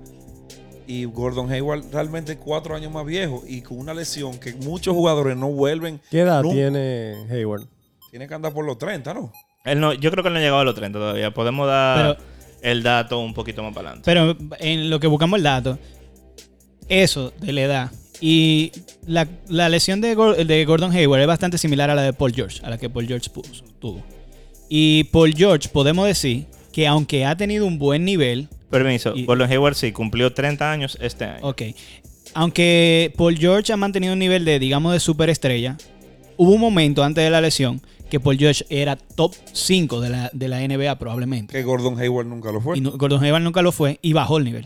[0.89, 5.37] Y Gordon Hayward realmente cuatro años más viejo y con una lesión que muchos jugadores
[5.37, 6.01] no vuelven.
[6.11, 6.55] ¿Qué edad nunca.
[6.57, 7.67] tiene Hayward?
[8.11, 9.31] Tiene que andar por los 30, ¿no?
[9.67, 11.31] Él no, yo creo que él no ha llegado a los 30 todavía.
[11.35, 12.29] Podemos dar Pero-
[12.63, 14.05] el dato un poquito más para adelante.
[14.07, 15.79] Pero en lo que buscamos el dato,
[16.89, 18.73] eso de la edad y
[19.07, 22.33] la, la lesión de, Gor- de Gordon Hayward es bastante similar a la de Paul
[22.35, 23.31] George, a la que Paul George
[23.79, 24.03] tuvo.
[24.71, 26.47] Y Paul George podemos decir
[26.79, 29.13] que aunque ha tenido un buen nivel, Permiso.
[29.17, 31.41] y- Gordon Hayward sí cumplió 30 años este año.
[31.45, 31.63] ok,
[32.35, 35.77] aunque Paul George ha mantenido un nivel de, digamos, de superestrella,
[36.37, 40.31] hubo un momento antes de la lesión que Paul George era top 5 de la,
[40.33, 41.53] de la NBA probablemente.
[41.53, 42.79] Que Gordon Hayward nunca lo fue.
[42.79, 44.65] Y no- Gordon Hayward nunca lo fue y bajó el nivel.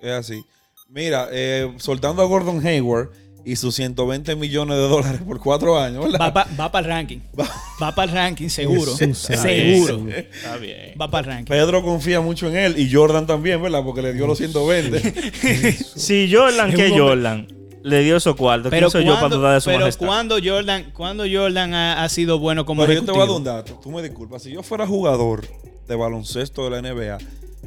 [0.00, 0.42] Es así.
[0.88, 3.10] Mira, eh, soltando a Gordon Hayward
[3.44, 6.32] y sus 120 millones de dólares por cuatro años, ¿verdad?
[6.60, 7.18] Va para el ranking.
[7.82, 8.96] Va para el ranking, seguro.
[8.96, 10.08] Jesús, seguro.
[10.08, 10.94] Está bien.
[11.00, 11.50] Va para el ranking.
[11.50, 13.82] Pedro confía mucho en él y Jordan también, ¿verdad?
[13.82, 15.72] Porque le dio los 120.
[15.96, 17.48] Si Jordan, hombre- Jordan,
[17.82, 18.70] le dio esos cuartos?
[18.70, 20.06] Pero, ¿Quién soy yo para cuando, dudar de su pero majestad?
[20.06, 23.28] cuando Jordan, cuando Jordan ha, ha sido bueno como Pero yo te voy a dar
[23.30, 23.38] ejecutivo?
[23.38, 23.80] un dato.
[23.82, 24.42] Tú me disculpas.
[24.44, 25.44] Si yo fuera jugador
[25.88, 27.18] de baloncesto de la NBA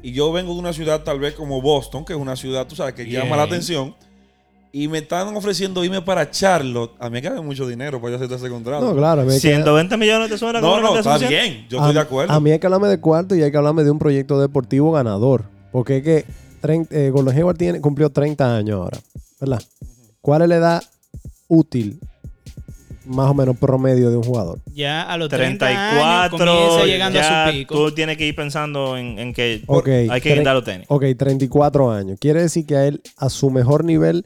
[0.01, 2.75] y yo vengo de una ciudad tal vez como Boston, que es una ciudad, tú
[2.77, 3.37] sabes, que llama Bien.
[3.37, 3.95] la atención,
[4.77, 8.21] y me están ofreciendo irme para Charlotte, a mí me cabe mucho dinero para yo
[8.25, 8.85] hacer ese contrato.
[8.85, 9.21] No, claro.
[9.21, 11.65] a mí hay que- 120 millones te suena como no, una no, está bien.
[11.69, 12.33] Yo a, estoy de acuerdo.
[12.33, 14.91] a mí hay que hablarme de cuarto y hay que hablarme de un proyecto deportivo
[14.91, 15.45] ganador.
[15.71, 16.25] Porque es que
[16.59, 18.97] 30, eh, Gordon Hayward tiene, cumplió 30 años ahora.
[19.39, 19.61] ¿Verdad?
[20.19, 20.83] ¿Cuál es la edad
[21.47, 21.97] útil,
[23.05, 24.59] más o menos promedio de un jugador?
[24.73, 27.75] Ya a los 30 años 34, comienza llegando ya a su pico.
[27.75, 29.63] tú tienes que ir pensando en, en que
[30.11, 30.85] hay que quitar los tenis.
[30.89, 32.17] Ok, 34 años.
[32.19, 34.25] Quiere decir que a él, a su mejor nivel,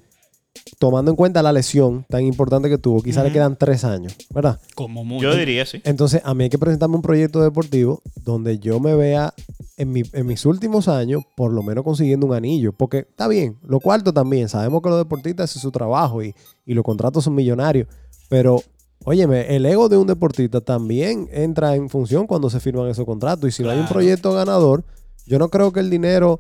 [0.80, 4.60] tomando en cuenta la lesión tan importante que tuvo, quizá le quedan 3 años, ¿verdad?
[4.76, 5.24] Como mucho.
[5.32, 5.82] Yo diría sí.
[5.84, 9.34] Entonces, a mí hay que presentarme un proyecto deportivo donde yo me vea
[9.78, 12.74] en, mi- en mis últimos años, por lo menos consiguiendo un anillo.
[12.74, 14.48] Porque está bien, lo cuarto también.
[14.50, 16.34] Sabemos que los deportistas es su trabajo y,
[16.66, 17.88] y los contratos son millonarios.
[18.30, 18.62] Pero,
[19.06, 23.48] óyeme, el ego de un deportista también entra en función cuando se firman esos contratos.
[23.50, 24.84] Y si no hay un proyecto ganador,
[25.26, 26.40] yo no creo que el dinero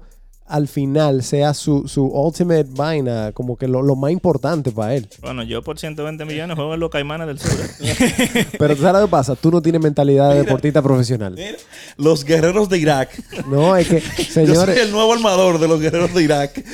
[0.50, 5.08] al final sea su, su ultimate vaina, como que lo, lo más importante para él.
[5.22, 7.52] Bueno, yo por 120 millones juego en los Caimanes del Sur.
[7.82, 8.46] ¿eh?
[8.60, 9.36] Pero ¿tú sabes lo que pasa?
[9.36, 10.44] Tú no tienes mentalidad de Mira.
[10.46, 11.34] deportista profesional.
[11.36, 11.58] Mira,
[11.98, 13.12] los guerreros de Irak.
[13.48, 16.66] No, es que, Yo señores, soy el nuevo armador de los guerreros de Irak.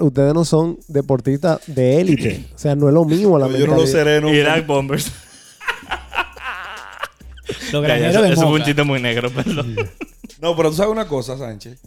[0.00, 2.46] ustedes no son deportistas de élite.
[2.54, 3.92] O sea, no es lo mismo la Yo no lo mentalidad.
[3.92, 4.36] seré nunca.
[4.36, 5.10] Irak Bombers.
[7.72, 9.74] Los eso, de eso fue un chiste muy negro, perdón.
[10.40, 11.78] No, pero tú sabes una cosa, Sánchez.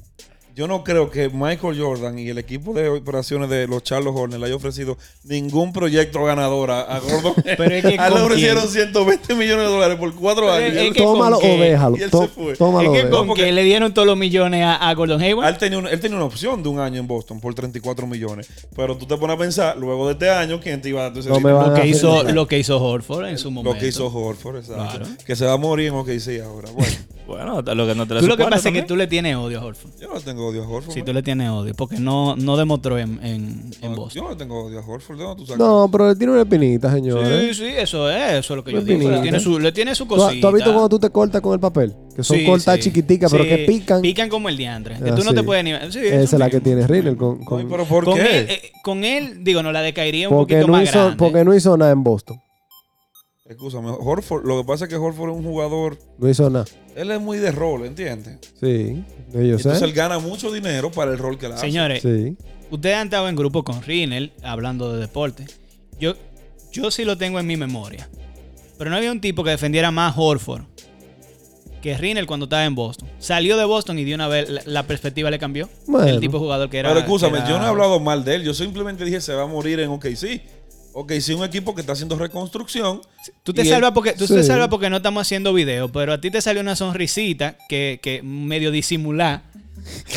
[0.56, 4.40] Yo no creo que Michael Jordan y el equipo de operaciones de los Charles Hornets
[4.40, 7.34] le haya ofrecido ningún proyecto ganador a, a Gordon.
[7.44, 8.74] Pero es que a él le ¿con ofrecieron quién?
[8.74, 10.70] 120 millones de dólares por cuatro años.
[10.70, 11.98] es Y él- que- Tómalo ¿con o déjalo.
[11.98, 12.56] Y él se fue.
[12.56, 13.28] Tómalo Es o que déjalo.
[13.28, 15.48] con que le dieron todos los millones a, a Gordon Hayward.
[15.50, 18.48] él, tenía una, él tenía una opción de un año en Boston por 34 millones.
[18.76, 21.18] Pero tú te pones a pensar, luego de este año, ¿quién te iba a dar
[21.26, 21.58] No me dinero?
[21.58, 23.74] van lo a que hizo lo que hizo Horford en su momento.
[23.74, 24.84] Lo que hizo Horford, exacto.
[25.00, 25.06] Claro.
[25.26, 26.70] Que se va a morir en OKC ahora.
[26.72, 26.94] Bueno,
[27.28, 29.60] Bueno, lo que no te Tú lo que pasa es que tú le tienes odio
[29.60, 29.94] a Horford.
[30.00, 30.94] yo no le tengo odio a Horford.
[30.94, 31.06] Sí, ¿no?
[31.06, 31.74] tú le tienes odio.
[31.76, 34.10] Porque no, no demostró en, en, en No, Boston.
[34.16, 35.18] Yo no le tengo odio a Horford.
[35.18, 35.60] ¿de dónde tú sacas?
[35.60, 37.58] No, pero él tiene una espinita, Sí, señores.
[37.58, 39.10] sí, eso es, eso es lo que yo digo.
[39.10, 40.42] Le tiene su, le tiene su ¿Tú, has- cosita.
[40.42, 41.96] tú has visto cuando tú te cortas con el papel?
[42.16, 42.82] Que son Sí, cortas sí.
[42.84, 44.02] chiquiticas, pero Sí, que pican.
[44.02, 44.96] Pican como el diantre.
[44.98, 45.36] Que Ah, tú no sí.
[45.36, 45.72] te puedes ni...
[45.92, 48.40] Sí, Esa es la que tiene Rinel con, con- Ay, pero ¿por Con qué?
[48.40, 51.18] él, eh, con él, digo, no la decaería un porque, poquito no más hizo, grande.
[51.18, 52.38] porque no hizo nada en Boston.
[53.48, 56.66] Escúchame, Horford, lo que pasa es que Horford es un jugador, No hizo nada.
[56.96, 58.40] él es muy de rol, ¿entiendes?
[58.60, 59.50] Sí, sé.
[59.52, 61.66] Entonces él gana mucho dinero para el rol que le hace.
[61.68, 62.36] Señores, Sí.
[62.72, 65.46] ustedes han estado en grupo con Rinel hablando de deporte.
[66.00, 66.16] Yo,
[66.72, 68.10] yo sí lo tengo en mi memoria.
[68.78, 70.64] Pero no había un tipo que defendiera más Horford
[71.82, 73.08] que Rinel cuando estaba en Boston.
[73.20, 75.70] Salió de Boston y de una vez la, la perspectiva le cambió.
[75.86, 76.08] Bueno.
[76.10, 76.90] El tipo de jugador que era.
[76.90, 79.44] Pero escúchame, era- yo no he hablado mal de él, yo simplemente dije se va
[79.44, 80.42] a morir en OKC.
[80.98, 83.02] OKC es un equipo que está haciendo reconstrucción.
[83.44, 84.34] Tú te salvas porque tú Sí.
[84.36, 88.00] te salvas porque no estamos haciendo video, pero a ti te salió una sonrisita que,
[88.02, 89.42] que medio disimular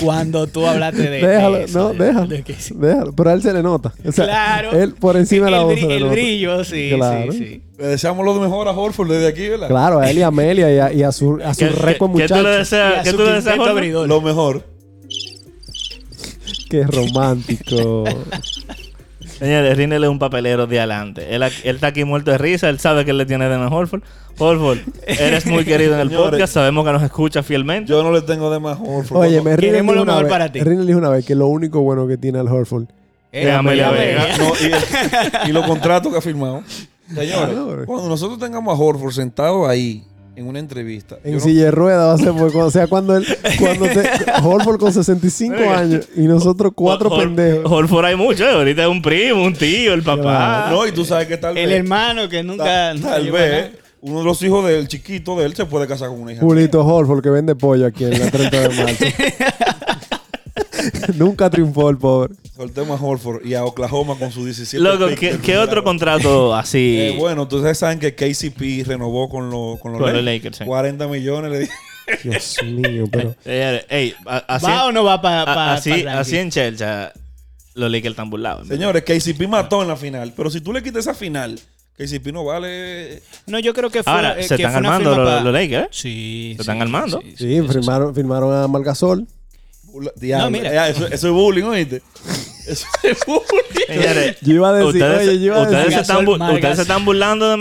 [0.00, 2.74] cuando tú hablaste de Déjalo, de eso, no, de- déjalo, de que sí.
[2.76, 3.12] déjalo.
[3.12, 3.92] Pero a él se le nota.
[4.06, 4.70] O sea, Claro.
[4.72, 6.12] Él por encima de la el, voz el nota.
[6.12, 7.32] brillo, sí, Claro.
[7.32, 7.62] sí, sí.
[7.76, 9.66] Le deseamos lo mejor a Horford desde aquí, ¿verdad?
[9.68, 12.12] Claro, a él y a Amelia y a, y a su, a su ¿Qué- récord
[12.12, 12.58] qué- qué tú le muchacho.
[12.58, 12.98] Deseas?
[12.98, 13.56] a ¿Qué tú le deseas.
[14.08, 14.64] Lo mejor.
[16.70, 18.04] Qué romántico.
[19.38, 21.34] Señores, Rinel es un papelero de adelante.
[21.34, 22.68] Él, él está aquí muerto de risa.
[22.68, 23.84] Él sabe que él le tiene de mejor.
[23.84, 24.02] Horford.
[24.40, 26.30] Horford, eres muy querido en el Señores.
[26.30, 26.54] podcast.
[26.54, 27.90] Sabemos que nos escucha fielmente.
[27.90, 29.18] Yo no le tengo de más Horford.
[29.20, 30.60] Oye, me Rinel dijo lo mejor vez- para ti.
[30.60, 32.84] Rinel dijo una vez que lo único bueno que tiene el Horford.
[33.32, 34.38] Eh, Amelia Amelia Vega.
[34.38, 34.52] No,
[35.46, 36.62] y, y los contratos que ha firmado.
[37.08, 37.82] Señores, Claro.
[37.86, 40.02] cuando nosotros tengamos a Horford sentado ahí
[40.38, 41.18] en una entrevista.
[41.24, 43.26] En yo no- silla de ruedas va a ser porque, o sea, cuando él,
[43.58, 44.08] cuando te,
[44.44, 47.70] Horford con 65 años y nosotros cuatro pendejos.
[47.70, 48.44] Horford hay mucho.
[48.44, 48.52] ¿eh?
[48.52, 50.68] Ahorita es un primo, un tío, el papá.
[50.70, 51.64] No, y tú sabes que tal vez.
[51.64, 52.64] El hermano que nunca.
[52.64, 53.70] ta- nunca tal vez
[54.00, 56.40] uno de los hijos del chiquito de él se puede casar con una hija.
[56.42, 59.04] Julito Horford que vende pollo aquí en la 30 de marzo.
[61.16, 62.34] Nunca triunfó el pobre.
[62.54, 66.78] Soltemos a Horford y a Oklahoma con su 17 Loco, ¿qué, otro contrato así?
[66.98, 70.24] Eh, bueno, ustedes saben que KCP renovó con, los con los Con los Lakers.
[70.24, 70.64] Lakers, sí.
[70.64, 71.68] 40 millones le
[72.24, 73.34] Dios mío, pero.
[73.44, 77.12] Señores, ey, a- así, ¿Va o no va para así, así en Chelsea,
[77.74, 78.66] los Lakers están burlados.
[78.68, 80.32] Señores, KCP mató en la final.
[80.36, 81.60] Pero si tú le quitas esa final,
[81.96, 83.22] KCP no vale.
[83.46, 84.12] No, yo creo que fue.
[84.12, 85.88] Ahora, eh, se que están fue armando los, Lakers, ¿eh?
[85.90, 86.52] Sí.
[86.56, 87.20] Se están armando.
[87.36, 89.26] Sí, firmaron, firmaron a Margasol.
[90.16, 90.88] Diablo, mira.
[90.88, 92.02] eso, eso es bullying, ¿oíste?
[92.66, 93.86] Eso es bullying.
[93.86, 95.94] Señores, Yo iba a decir, ustedes, oye, yo iba a ustedes decir.
[95.94, 97.56] se están, bu- ustedes se están burlando de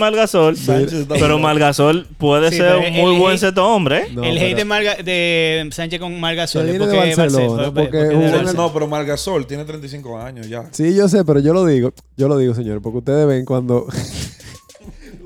[0.58, 1.40] Sánchez está pero burlando.
[1.48, 3.98] Margasol puede Sí, ser pero un el muy buen seto hombre.
[4.00, 4.08] ¿eh?
[4.14, 6.66] No, el pero- hate de, Marga- de Sánchez con Margasol.
[6.66, 8.54] Es viene de porque Barcelona, Barcelona.
[8.54, 10.66] No, pero Margasol tiene 35 años ya.
[10.72, 13.88] Sí, yo sé, pero yo lo digo, yo lo digo, señor, porque ustedes ven cuando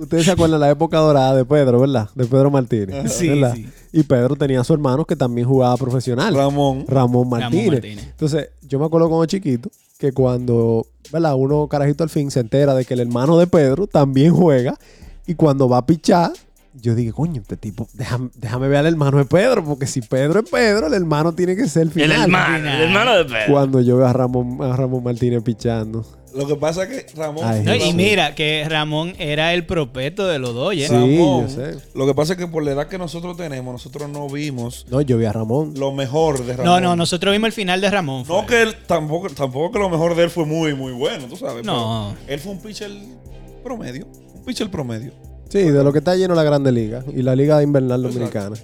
[0.01, 2.09] ustedes se acuerdan la época dorada de Pedro, ¿verdad?
[2.15, 3.53] De Pedro Martínez, Sí, ¿verdad?
[3.55, 3.67] sí.
[3.93, 6.85] Y Pedro tenía a su hermano que también jugaba profesional, Ramón.
[6.87, 7.71] Ramón Martínez.
[7.71, 8.03] Martínez.
[8.09, 11.35] Entonces, yo me acuerdo cuando chiquito que cuando, ¿verdad?
[11.35, 14.75] Uno carajito al fin se entera de que el hermano de Pedro también juega
[15.27, 16.31] y cuando va a pichar,
[16.73, 20.39] yo dije, coño, este tipo, déjame, déjame ver al hermano de Pedro, porque si Pedro
[20.39, 22.21] es Pedro, el hermano tiene que ser el El final.
[22.23, 23.51] hermano, el hermano de Pedro.
[23.53, 26.05] Cuando yo veo a Ramón, a Ramón Martínez pichando.
[26.33, 27.43] Lo que pasa es que Ramón.
[27.45, 30.87] Ay, No, y mira que Ramón era el propeto de los Dodgers.
[30.89, 31.77] Sí, Ramón, yo sé.
[31.93, 35.01] Lo que pasa es que por la edad que nosotros tenemos, nosotros no vimos No,
[35.01, 35.73] yo vi a Ramón.
[35.77, 36.65] lo mejor de Ramón.
[36.65, 38.25] No, no, nosotros vimos el final de Ramón.
[38.25, 38.35] fue.
[38.35, 41.35] No que él tampoco, tampoco que lo mejor de él fue muy, muy bueno, tú
[41.35, 41.65] sabes.
[41.65, 42.15] No.
[42.27, 42.91] Él fue un pitcher
[43.63, 44.07] promedio.
[44.33, 45.11] Un pitcher promedio.
[45.49, 48.55] Sí, de lo que está lleno la Grande Liga y la Liga Invernal Exacto.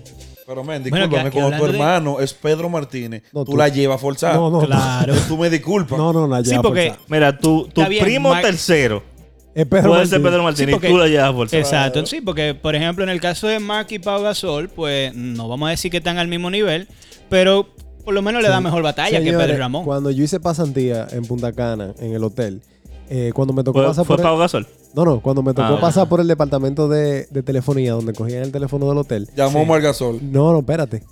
[0.48, 4.00] Pero, men, discúlpame, cuando tu de- hermano es Pedro Martínez, No, tú, tú- la llevas
[4.00, 4.36] forzada.
[4.36, 5.14] No, no, Claro.
[5.28, 5.98] Tú me disculpas.
[6.00, 6.94] no, no, no, Sí, ya, porque-.
[7.10, 9.04] Mira, tu, tu bien, primo Mar- tercero
[9.54, 10.22] es Pedro puede ser.
[10.22, 13.10] Pedro Martínez Sí, porque- y tú la llevas por Exacto, sí, porque por ejemplo en
[13.10, 16.30] el caso de Mark y Pau Gasol, pues no vamos a decir que están al
[16.30, 16.88] mismo nivel,
[17.30, 17.68] pero
[18.06, 19.84] por lo menos le da mejor batalla que Pedro Ramón.
[19.84, 22.62] Cuando yo hice pasantía en Punta Cana, en el hotel,
[23.10, 24.68] eh, cuando me tocó Fue, pasar fue por Pau el, Gasol.
[24.98, 28.42] No, no, cuando me tocó Ah, pasar por el departamento de, de telefonía, donde cogían
[28.42, 29.30] el teléfono del hotel.
[29.38, 30.20] Llamó Margasol.
[30.32, 31.04] No, no, espérate.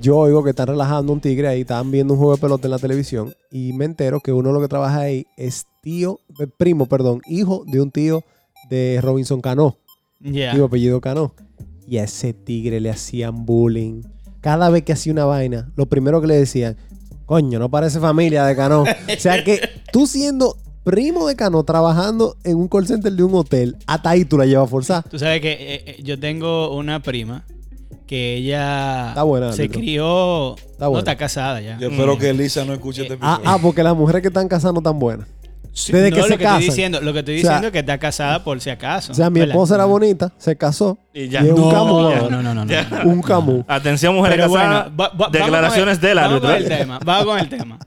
[0.00, 2.70] Yo oigo que están relajando un tigre ahí, estaban viendo un juego de pelota en
[2.72, 6.46] la televisión y me entero que uno de los que trabaja ahí es tío, eh,
[6.46, 8.22] primo, perdón, hijo de un tío
[8.70, 9.76] de Robinson Cano,
[10.20, 10.52] Ya.
[10.52, 11.34] tío apellido Cano.
[11.88, 14.02] Y a ese tigre le hacían bullying.
[14.40, 16.76] Cada vez que hacía una vaina, lo primero que le decían,
[17.26, 18.82] coño, no parece familia de Cano.
[18.82, 18.86] o
[19.18, 19.60] sea que
[19.92, 24.24] tú siendo primo de Cano trabajando en un call center de un hotel, hasta ahí
[24.24, 25.02] tú la llevas forzada.
[25.02, 27.44] Tú sabes que eh, eh, yo tengo una prima
[28.06, 31.78] que ella Está buena, se crió, Está no está casada ya.
[31.78, 33.50] Yo espero que Elisa no escuche este Ah, episodio.
[33.50, 35.26] ah, porque las mujeres que están casadas no están buenas.
[35.76, 36.60] Sí, desde no, que lo se que casan.
[36.60, 39.10] estoy diciendo, lo que estoy O sea, diciendo es que está casada por si acaso.
[39.10, 39.56] O sea, mi ¿verdad?
[39.56, 40.98] esposa era bonita, se casó.
[41.12, 41.42] Y ya.
[41.42, 42.70] Y es un No, camu no, no, no, no, no.
[42.70, 42.86] Ya.
[43.04, 43.64] Un camu.
[43.66, 44.92] Atención, mujeres Pero bueno, casadas.
[45.00, 47.00] va- va- declaraciones vamos con el- del vamos con el tema.
[47.04, 47.78] Vamos con el tema.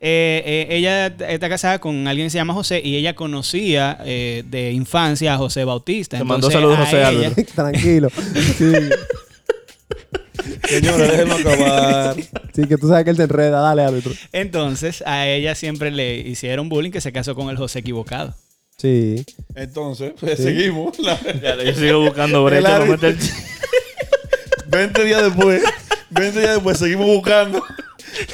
[0.00, 4.44] Eh, eh, ella está casada con alguien que se llama José y ella conocía eh,
[4.46, 6.18] de infancia a José Bautista.
[6.18, 7.34] Te mandó saludos, a José ella- Álvaro.
[7.54, 8.08] Tranquilo.
[8.56, 8.72] Sí.
[10.68, 12.16] Señores, déjenlo acabar.
[12.54, 13.60] sí, que tú sabes que él te enreda.
[13.60, 14.12] Dale, árbitro.
[14.32, 18.34] Entonces, a ella siempre le hicieron bullying que se casó con el José equivocado.
[18.76, 19.24] Sí.
[19.56, 20.96] Entonces, pues, seguimos.
[21.00, 23.16] La- Ya, yo sigo buscando brecha para meter.
[24.68, 25.62] 20 días después,
[26.10, 27.62] 20 días después, seguimos buscando.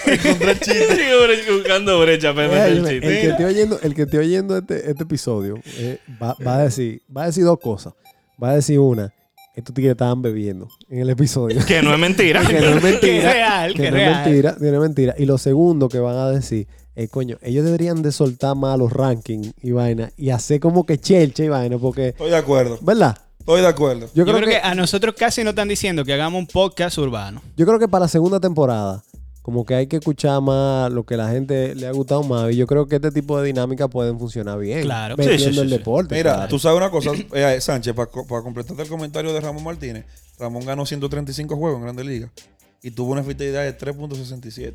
[0.07, 1.53] Encontré el chiste.
[1.53, 3.01] Buscando brecha para el el, chiste.
[3.01, 7.03] que esté oyendo, el que esté oyendo este, este episodio eh, va, va a decir,
[7.15, 7.95] va a decir dos cosas.
[8.43, 9.13] Va a decir una,
[9.55, 11.65] estos tigres estaban bebiendo en el episodio.
[11.65, 12.43] Que no es mentira.
[12.47, 13.01] que no es mentira.
[13.01, 15.15] Que es real, que que no es mentira, que no es mentira.
[15.17, 18.93] Y lo segundo que van a decir, eh, coño, ellos deberían de soltar más los
[18.93, 22.79] rankings y vaina y hacer como que chelcha y vaina, porque, Estoy de acuerdo.
[22.83, 23.17] ¿verdad?
[23.39, 24.07] Estoy de acuerdo.
[24.07, 26.47] Yo Yo, creo, creo que, que, a nosotros casi nos están diciendo que hagamos un
[26.47, 27.43] podcast urbano.
[27.57, 29.05] yo creo que para la segunda temporada,
[29.45, 32.51] como que hay que escuchar más lo que la gente le ha gustado más.
[32.51, 34.85] Y yo creo que este tipo de dinámica pueden funcionar bien.
[34.85, 35.19] Claro.
[35.19, 36.15] Metiendo Sí, sí, sí, el deporte.
[36.15, 36.49] Mira, claro.
[36.49, 40.07] tú sabes una cosa, eh, Sánchez, para completarte el comentario de Ramón Martínez.
[40.39, 42.31] Ramón ganó 135 juegos en Grandes Ligas
[42.83, 44.73] y tuvo una efectividad de 3.67.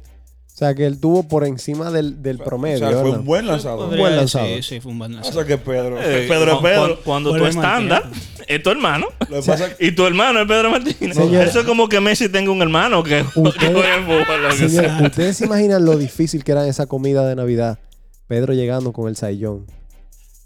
[0.60, 2.86] O sea, que él tuvo por encima del, del promedio.
[2.86, 3.86] o sea, fue un buen lanzador.
[3.86, 4.50] Podría- buen lanzador.
[4.58, 5.46] Sí, sí, fue un buen O lanzador.
[5.46, 6.96] sea que Pedro, Eh, Pedro es Pedro.
[6.98, 8.04] cu- Cuando tú Vuelve estándar,
[8.48, 9.06] es tu hermano.
[9.30, 11.18] Lo que pasa es que Y tu hermano es Pedro Martínez.
[11.18, 16.44] Eso es como que Messi tenga un hermano que Usted- ¿ustedes se imaginan lo difícil
[16.44, 17.80] que era esa comida de Navidad?
[18.28, 19.66] Pedro llegando con el saillón.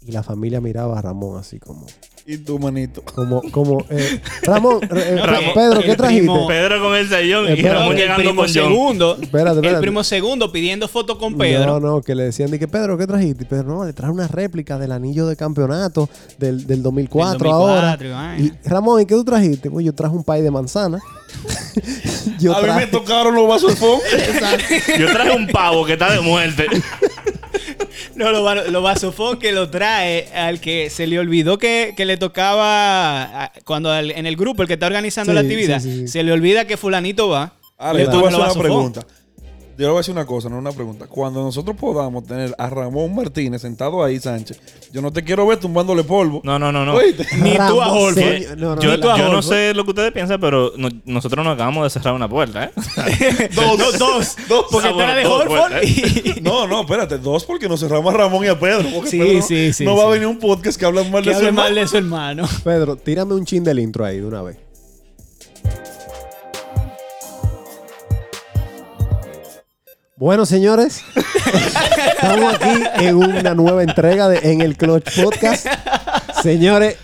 [0.06, 1.86] Y la familia miraba a Ramón así como...
[2.26, 3.02] y tu manito.
[3.02, 3.84] Como, como...
[3.88, 6.22] eh, Ramón, eh, No, Ra- que Pedro, el ¿qué trajiste?
[6.26, 8.52] primo- Pedro con el sayón y Ramón el llegando primo con John.
[8.52, 9.80] segundo, Espérate, el espérate.
[9.80, 11.64] primo segundo pidiendo foto con Pedro.
[11.66, 13.44] No, no, que le decían de que Pedro, ¿qué trajiste?
[13.44, 17.38] Y Pedro, no, le traje una réplica del anillo de campeonato del, del 2004, Del
[17.38, 18.36] 2004 ahora.
[18.38, 19.70] y Ramón, ¿y qué tú trajiste?
[19.70, 21.00] Pues yo traje un pay de manzana.
[22.38, 22.86] yo a mí me traje...
[22.88, 23.86] tocaron los vasos de.
[24.98, 26.66] Yo traje un pavo que está de muerte.
[28.16, 32.04] No, lo, va- lo vasofón que lo trae al que se le olvidó que, que
[32.04, 35.90] le tocaba cuando al- en el grupo, el que está organizando Sí, la actividad, sí,
[35.92, 36.08] sí, sí.
[36.08, 37.52] se le olvida que fulanito va.
[37.78, 39.06] Ale, yo te voy a hacer una pregunta.
[39.76, 41.06] Yo le voy a decir una cosa, no una pregunta.
[41.06, 44.60] Cuando nosotros podamos tener a Ramón Martínez sentado ahí, Sánchez,
[44.92, 46.40] yo no te quiero ver tumbándole polvo.
[46.44, 46.94] No, no, no, no.
[46.94, 47.26] Oíste.
[47.42, 48.56] Ni tú a Holford.
[48.56, 49.44] no, no, yo no, tú a yo no Holford.
[49.54, 52.70] sé lo que ustedes piensan, pero no- nosotros nos acabamos de cerrar una puerta, ¿eh?
[53.54, 54.36] dos, dos, dos.
[54.48, 54.66] Dos.
[54.70, 56.40] Porque Ah, de pues, y...
[56.40, 58.88] No, no, espérate, dos porque nos cerramos a Ramón y a Pedro.
[58.94, 61.30] porque Sí, Pedro sí, sí, No va a venir un podcast que hablan mal que
[61.30, 61.68] de su hable hermano.
[61.68, 62.48] mal de su hermano.
[62.62, 64.56] Pedro, tírame un chin del intro ahí de una vez.
[70.16, 71.02] Bueno, señores,
[72.14, 75.66] estamos aquí en una nueva entrega de En el Clutch Podcast.
[76.42, 76.96] Señores,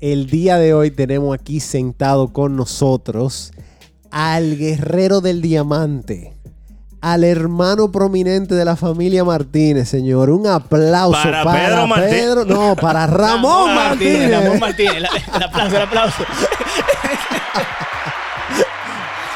[0.00, 3.52] el día de hoy tenemos aquí sentado con nosotros
[4.10, 6.36] al guerrero del diamante,
[7.00, 10.30] al hermano prominente de la familia Martínez, señor.
[10.30, 14.30] Un aplauso Para para, Pedro Martí- Pedro, no, para Ramón, Martínez.
[14.42, 14.94] Ramón Martínez.
[14.96, 16.24] El aplauso, el aplauso.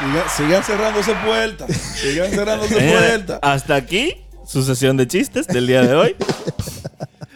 [0.01, 1.71] Sigan, sigan cerrándose puertas.
[1.71, 3.39] Sigan cerrándose puertas.
[3.41, 6.15] hasta aquí su sesión de chistes del día de hoy.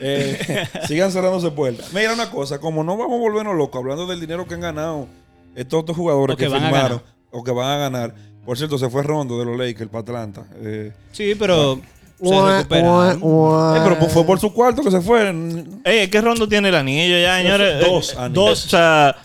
[0.07, 1.91] Eh, sigan cerrándose puertas.
[1.93, 5.07] Mira una cosa, como no vamos a volvernos locos hablando del dinero que han ganado
[5.55, 7.01] estos otros jugadores O que firmaron
[7.31, 8.13] o que van a ganar.
[8.45, 10.45] Por cierto, se fue Rondo de los Lakers para Atlanta.
[10.61, 11.79] Eh, Sí, pero
[12.21, 13.77] se ua.
[13.77, 15.33] eh, pero fue por su cuarto que se fue.
[15.85, 17.79] Ey, ¿qué Rondo tiene el anillo ya, señores?
[17.87, 18.33] Dos Eh, anillos.
[18.33, 19.15] Dos, o sea,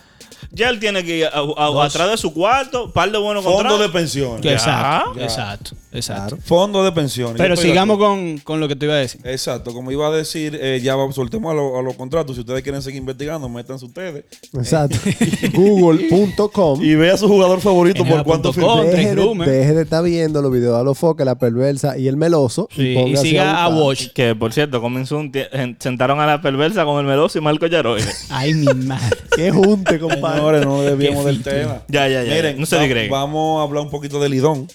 [0.52, 3.58] ya él tiene que ir a- a- atrás de su cuarto, par de buenos Fondo
[3.58, 3.80] contratos.
[3.80, 4.40] de pensiones.
[4.42, 4.52] Ya.
[4.52, 5.24] Exacto, Ya.
[5.24, 6.38] exacto, exacto.
[6.44, 7.36] Fondo de pensiones.
[7.36, 9.20] Pero de sigamos con, con lo que te iba a decir.
[9.24, 12.36] Exacto, como iba a decir, eh, ya vamos, soltemos a, lo- a los contratos.
[12.36, 14.24] Si ustedes quieren seguir investigando, métanse ustedes.
[14.54, 14.96] Exacto.
[15.54, 16.82] Google.com.
[16.82, 18.82] Y vea a su jugador favorito por cuánto firmó.
[18.82, 22.16] Deje de, deje de estar viendo los videos de los foques, la perversa y el
[22.16, 22.68] meloso.
[22.74, 23.68] Sí, y siga a.
[23.68, 24.08] Watch.
[24.14, 25.32] Que, por cierto, comenzó un
[25.78, 28.10] sentaron a la perversa con el meloso y Marco Yaroide.
[28.30, 29.16] Ay, mi madre.
[29.36, 30.38] Qué junte, compadre.
[30.40, 31.82] Señores, no Qué del tema.
[31.88, 32.34] Ya, ya, ya.
[32.34, 34.68] Miren, no se va- vamos a hablar un poquito del Lidón.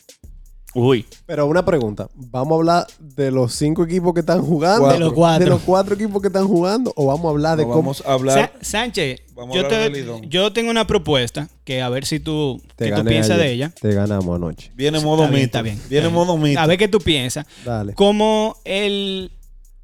[0.76, 1.06] Uy.
[1.26, 2.10] Pero una pregunta.
[2.14, 4.82] ¿Vamos a hablar de los cinco equipos que están jugando?
[4.82, 5.00] Cuatro.
[5.00, 5.44] De los cuatro.
[5.46, 6.92] ¿De los cuatro equipos que están jugando?
[6.96, 8.52] ¿O vamos a hablar de No, cómo vamos a hablar.
[8.62, 10.22] Sa- Sánchez, Vamos a yo, hablar te- del Lidón.
[10.30, 13.46] yo tengo una propuesta que a ver si tú, te qué tú piensas ayer?
[13.46, 13.72] de ella.
[13.82, 14.72] Te ganamos anoche.
[14.76, 15.46] Viene modo Está bien, mito.
[15.46, 15.82] está bien.
[15.90, 16.50] Viene está modo bien.
[16.50, 16.60] mito.
[16.60, 17.46] A ver qué tú piensas.
[17.64, 17.94] Dale.
[17.94, 19.32] Como el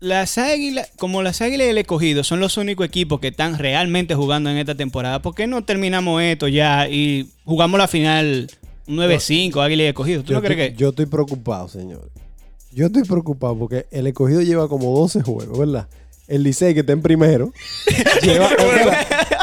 [0.02, 4.16] las águilas, como las águilas y el escogido son los únicos equipos que están realmente
[4.16, 8.50] jugando en esta temporada, ¿por qué no terminamos esto ya y jugamos la final
[8.88, 10.24] 9-5, águila y escogido?
[10.24, 10.80] ¿Tú Yo no crees estoy, que?
[10.82, 12.08] yo estoy preocupado, señores.
[12.72, 15.88] Yo estoy preocupado porque el escogido lleva como 12 juegos, ¿verdad?
[16.28, 17.52] El Licey, que está en primero,
[18.22, 18.50] lleva,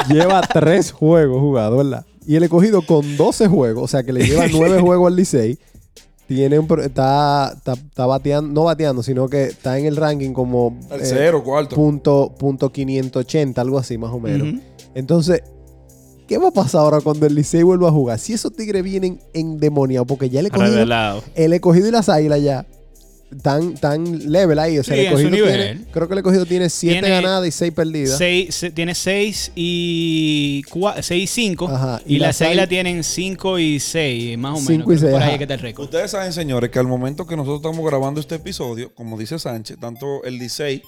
[0.09, 2.07] lleva 3 juegos jugados, ¿verdad?
[2.27, 5.59] Y el escogido con 12 juegos, o sea que le lleva 9 juegos al Licey,
[6.27, 10.79] tiene un, está, está, está bateando, no bateando, sino que está en el ranking como
[10.85, 11.74] eh, Tercero, cuarto.
[11.77, 14.48] punto, punto 580, algo así más o menos.
[14.48, 14.61] Ujú.
[14.94, 15.42] Entonces,
[16.28, 18.18] ¿qué va a pasar ahora cuando el Licey vuelva a jugar?
[18.20, 21.24] Si esos tigres vienen endemoniados, porque ya el escogido, Revelado.
[21.34, 22.66] el escogido y las águilas ya
[23.42, 24.78] tan, tan level ahí.
[24.78, 25.86] O sea, Sí, el en su escogido tiene, nivel.
[25.92, 28.16] creo que el escogido tiene 7 Tiene ganadas y 6 perdidas.
[28.18, 30.62] Seis- se- tiene 6 y
[31.26, 34.86] 5 Ajá, y, y las las águilas águilas- tienen 5 y 6, más o menos.
[34.94, 35.84] Y seis, por ahí que está el récord.
[35.84, 39.78] Ustedes saben, señores, que al momento que nosotros estamos grabando este episodio, como dice Sánchez,
[39.80, 40.82] tanto el Licey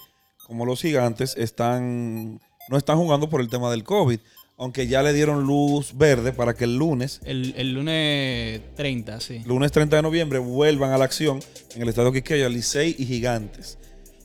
[0.46, 4.18] como los gigantes están no están jugando por el tema del COVID.
[4.60, 9.40] Aunque ya le dieron luz verde para que el lunes, El, el lunes 30, sí.
[9.46, 11.40] lunes 30 de noviembre, vuelvan a la acción
[11.74, 13.78] en el estadio Quiqueya, Licey y Gigantes.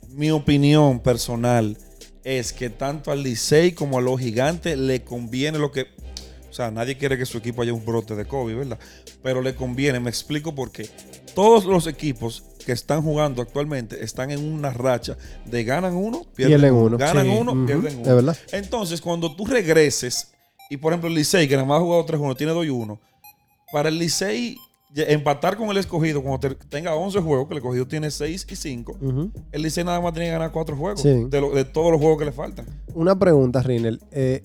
[0.10, 1.78] Mi opinión personal
[2.26, 5.88] es que tanto al Licey como a los Gigantes le conviene lo que.
[6.50, 8.80] O sea, nadie quiere que su equipo haya un brote de COVID, ¿verdad?
[9.24, 10.90] Pero le conviene, me explico por qué.
[11.34, 16.60] Todos los equipos que están jugando actualmente están en una racha de ganan uno, pierden,
[16.60, 16.86] Pierden uno.
[16.88, 16.98] uno.
[16.98, 17.38] Ganan Sí.
[17.40, 18.16] uno, pierden uno.
[18.16, 18.38] verdad.
[18.52, 20.32] Entonces, cuando tú regreses,
[20.70, 23.00] y por ejemplo el Licey, que nada más ha jugado 3-1, tiene 2 y 1,
[23.72, 24.58] para el Licey
[24.96, 28.56] empatar con el escogido cuando te- tenga 11 juegos, que el escogido tiene 6 y
[28.56, 29.32] 5, Ujú.
[29.52, 31.26] el Licey nada más tiene que ganar 4 juegos Sí.
[31.30, 32.66] de, lo- de todos los juegos que le faltan.
[32.94, 34.02] Una pregunta, Rinel.
[34.12, 34.42] Eh,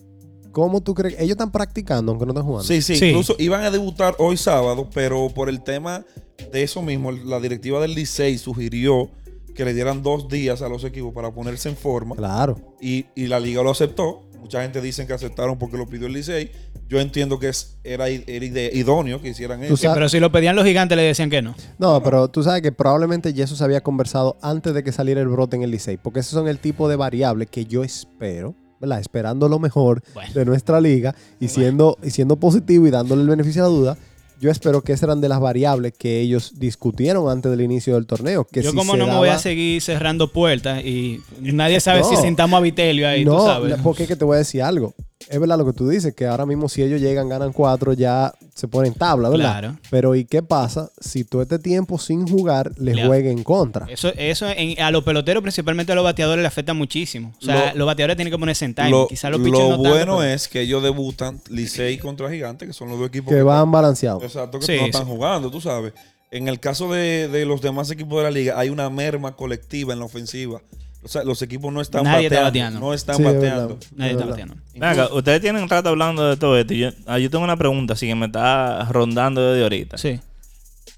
[0.52, 1.14] ¿Cómo tú crees?
[1.20, 2.66] Ellos están practicando, aunque no están jugando.
[2.66, 3.06] Sí, sí, Sí.
[3.10, 6.04] incluso iban a debutar hoy sábado, pero por el tema
[6.52, 9.10] de eso mismo, la directiva del Licey sugirió
[9.54, 12.16] que le dieran dos días a los equipos para ponerse en forma.
[12.16, 12.56] Claro.
[12.80, 14.22] y, y la liga lo aceptó.
[14.40, 16.50] Mucha gente dice que aceptaron porque lo pidió el Licey.
[16.88, 19.76] Yo entiendo que es, era, idóneo que hicieran eso.
[19.94, 21.54] Pero si lo pedían los gigantes, le decían que no.
[21.78, 25.20] No, pero tú sabes que probablemente ya eso se había conversado antes de que saliera
[25.20, 28.54] el brote en el Licey, porque esos son el tipo de variables que yo espero,
[28.80, 28.98] ¿verdad?
[29.00, 30.32] Esperando lo mejor Bueno.
[30.32, 33.98] de nuestra liga y siendo, y siendo positivo y dándole el beneficio a la duda,
[34.40, 38.06] yo espero que esas eran de las variables que ellos discutieron antes del inicio del
[38.06, 38.44] torneo.
[38.44, 42.08] Que Yo si como no me voy a seguir cerrando puertas y nadie sabe No.
[42.08, 43.76] si sentamos a Vitelio ahí, no, tú sabes.
[43.82, 44.94] porque es que te voy a decir algo.
[45.28, 48.32] Es verdad lo que tú dices, que ahora mismo si ellos llegan, ganan cuatro, ya
[48.54, 49.58] se ponen tabla, ¿verdad?
[49.60, 49.76] Claro.
[49.90, 53.86] Pero ¿y qué pasa si todo este tiempo sin jugar les Le- juegue en contra?
[53.88, 57.32] Eso, eso en- a los peloteros, principalmente a los bateadores, le afecta muchísimo.
[57.40, 58.90] O sea, Lo- los bateadores tienen que ponerse en time.
[58.90, 62.66] Lo, Quizás los lo no tanto, bueno pero- es que ellos debutan Licey contra Gigante,
[62.66, 64.22] que son los dos equipos Que van balanceados.
[64.22, 65.08] Exacto, que Sí, no están sí.
[65.10, 65.92] jugando, tú sabes.
[66.32, 69.92] En el caso de, de los demás equipos de la liga, hay una merma colectiva
[69.92, 70.60] en la ofensiva.
[71.02, 72.78] O sea, los equipos no están Nadie está bateando.
[72.78, 72.80] bateando.
[72.86, 73.78] No están Sí, bateando.
[73.96, 74.26] Nadie Es está verdad.
[74.28, 74.54] bateando.
[74.74, 76.74] Ven acá, ustedes tienen rato hablando de todo esto.
[76.74, 79.96] Yo, ah, yo tengo una pregunta, así que me está rondando desde ahorita.
[79.98, 80.20] Sí.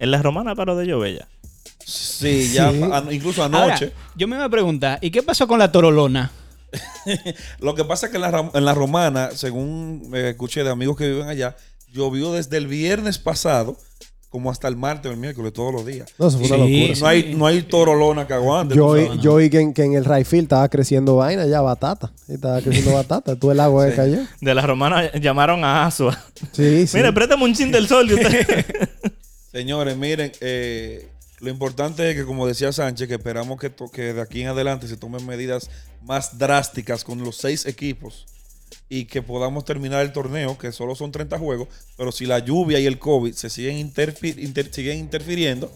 [0.00, 1.28] ¿En la romana paró de llover ya?
[1.84, 2.80] Sí, ya, Sí.
[2.82, 3.92] an- incluso Ahora, anoche.
[4.16, 6.30] yo me iba a preguntar, ¿y qué pasó con la torolona?
[7.60, 10.96] Lo que pasa es que en la, en la romana, según me escuché de amigos
[10.96, 11.56] que viven allá,
[11.92, 13.76] llovió desde el viernes pasado
[14.32, 16.08] como hasta el martes o el miércoles, todos los días.
[16.18, 17.00] No, eso fue una Sí, locura.
[17.00, 18.74] No hay, no hay torolona que aguante.
[18.74, 19.20] Yo, sabes.
[19.20, 22.12] yo oí que en, que en el right field estaba creciendo vaina ya, batata.
[22.26, 23.36] Sí, Estaba creciendo batata.
[23.36, 23.96] Tú el agua Sí.
[23.96, 24.18] cayó.
[24.40, 26.18] De la romana llamaron a Asua.
[26.52, 26.96] Sí, sí.
[26.96, 28.66] Mire, préstame un chin del sol de usted.
[29.52, 31.10] Señores, miren, eh,
[31.40, 34.88] lo importante es que, como decía Sánchez, que esperamos que, que de aquí en adelante
[34.88, 35.68] se tomen medidas
[36.02, 38.24] más drásticas con los seis equipos
[38.88, 42.78] y que podamos terminar el torneo, que solo son 30 juegos, pero si la lluvia
[42.80, 45.70] y el COVID se siguen, interfi- inter- siguen interfiriendo,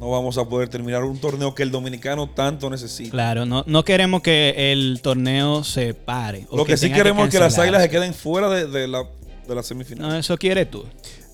[0.00, 3.10] no vamos a poder terminar un torneo que el dominicano tanto necesita.
[3.12, 6.46] Claro, no, no queremos que el torneo se pare.
[6.50, 9.04] o Lo que, sí queremos es que las águilas se queden fuera de, de la,
[9.48, 10.08] de la semifinal.
[10.10, 10.84] No, eso quieres tú.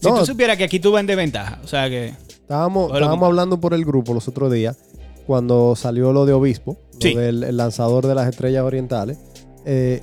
[0.01, 0.19] Si No.
[0.19, 2.15] tú supieras que aquí tú vas en desventaja, o sea que...
[2.29, 4.77] Estábamos, lo estábamos que- hablando por el grupo los otros días,
[5.27, 7.15] cuando salió lo de Obispo, lo Sí.
[7.15, 9.19] del el lanzador de las estrellas orientales,
[9.65, 10.03] eh,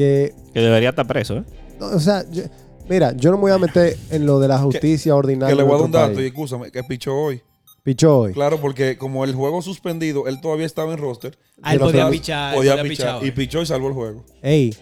[0.00, 1.44] que, que debería estar preso, ¿eh?
[1.78, 2.44] no, o sea, yo-
[2.88, 5.54] mira, yo no me voy a meter en lo de la justicia ordinaria.
[5.54, 7.42] Que le voy a dar un dato y escúchame, que pichó hoy.
[7.82, 8.32] Pichó hoy.
[8.32, 11.38] Claro, porque como el juego suspendido, él todavía estaba en roster.
[11.62, 12.52] Ah, él podía pichar.
[12.54, 14.24] él podía podía pichar pichar y pichó y salvó el juego.
[14.42, 14.74] Ey,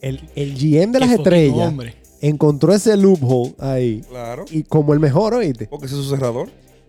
[0.00, 1.96] el, el GM de las estrellas hombre.
[2.20, 5.66] encontró ese loophole ahí Claro, y como el mejor, oíste.
[5.66, 6.48] porque ese es su cerrador.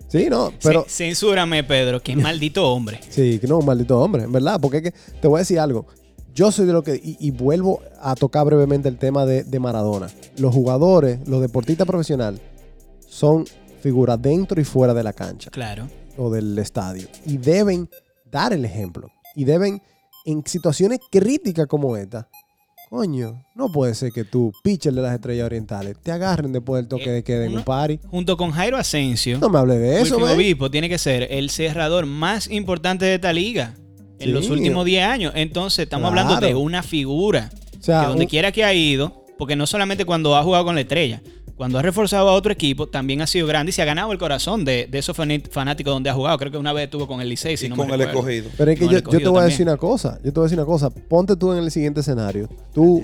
[0.09, 2.99] Sí, no, pero censúrame, Pedro, qué maldito hombre.
[3.09, 4.57] Sí, que no, un maldito hombre, en verdad.
[4.61, 5.85] Porque es que te voy a decir algo.
[6.37, 6.93] Yo soy de lo que.
[6.95, 10.07] Y, y vuelvo a tocar brevemente el tema de, de Maradona.
[10.37, 12.39] Los jugadores, los deportistas profesionales,
[13.07, 13.45] son
[13.81, 15.87] figuras dentro y fuera de la cancha Claro.
[16.15, 17.07] o del estadio.
[17.25, 17.89] Y deben
[18.29, 19.09] dar el ejemplo.
[19.35, 19.81] Y deben,
[20.25, 22.29] en situaciones críticas como esta,
[22.91, 26.87] coño, no puede ser que tú, pitcher de las estrellas orientales, te agarren después del
[26.87, 27.99] toque Eh, de queda en un party.
[28.11, 30.17] Junto con Jairo Asensio, No me hable de eso.
[30.17, 33.73] Obispo tiene que ser el cerrador más importante de esta liga
[34.19, 34.31] en Sí.
[34.31, 35.33] los últimos 10 años.
[35.35, 37.49] Entonces, estamos hablando de una figura
[37.79, 40.65] O sea, que donde un- quiera que ha ido, porque no solamente cuando ha jugado
[40.65, 41.21] con la estrella,
[41.55, 44.19] cuando ha reforzado a otro equipo, también ha sido grande y se ha ganado el
[44.19, 46.37] corazón de, de esos fanáticos donde ha jugado.
[46.37, 48.29] Creo que una vez estuvo con el Licey, si y no con me el recuerdo.
[48.29, 48.49] escogido.
[48.57, 50.19] Pero es que yo, te voy a decir una cosa.
[50.23, 50.89] Yo te voy a decir una cosa.
[50.91, 52.47] Ponte tú en el siguiente escenario.
[52.75, 53.01] Tú,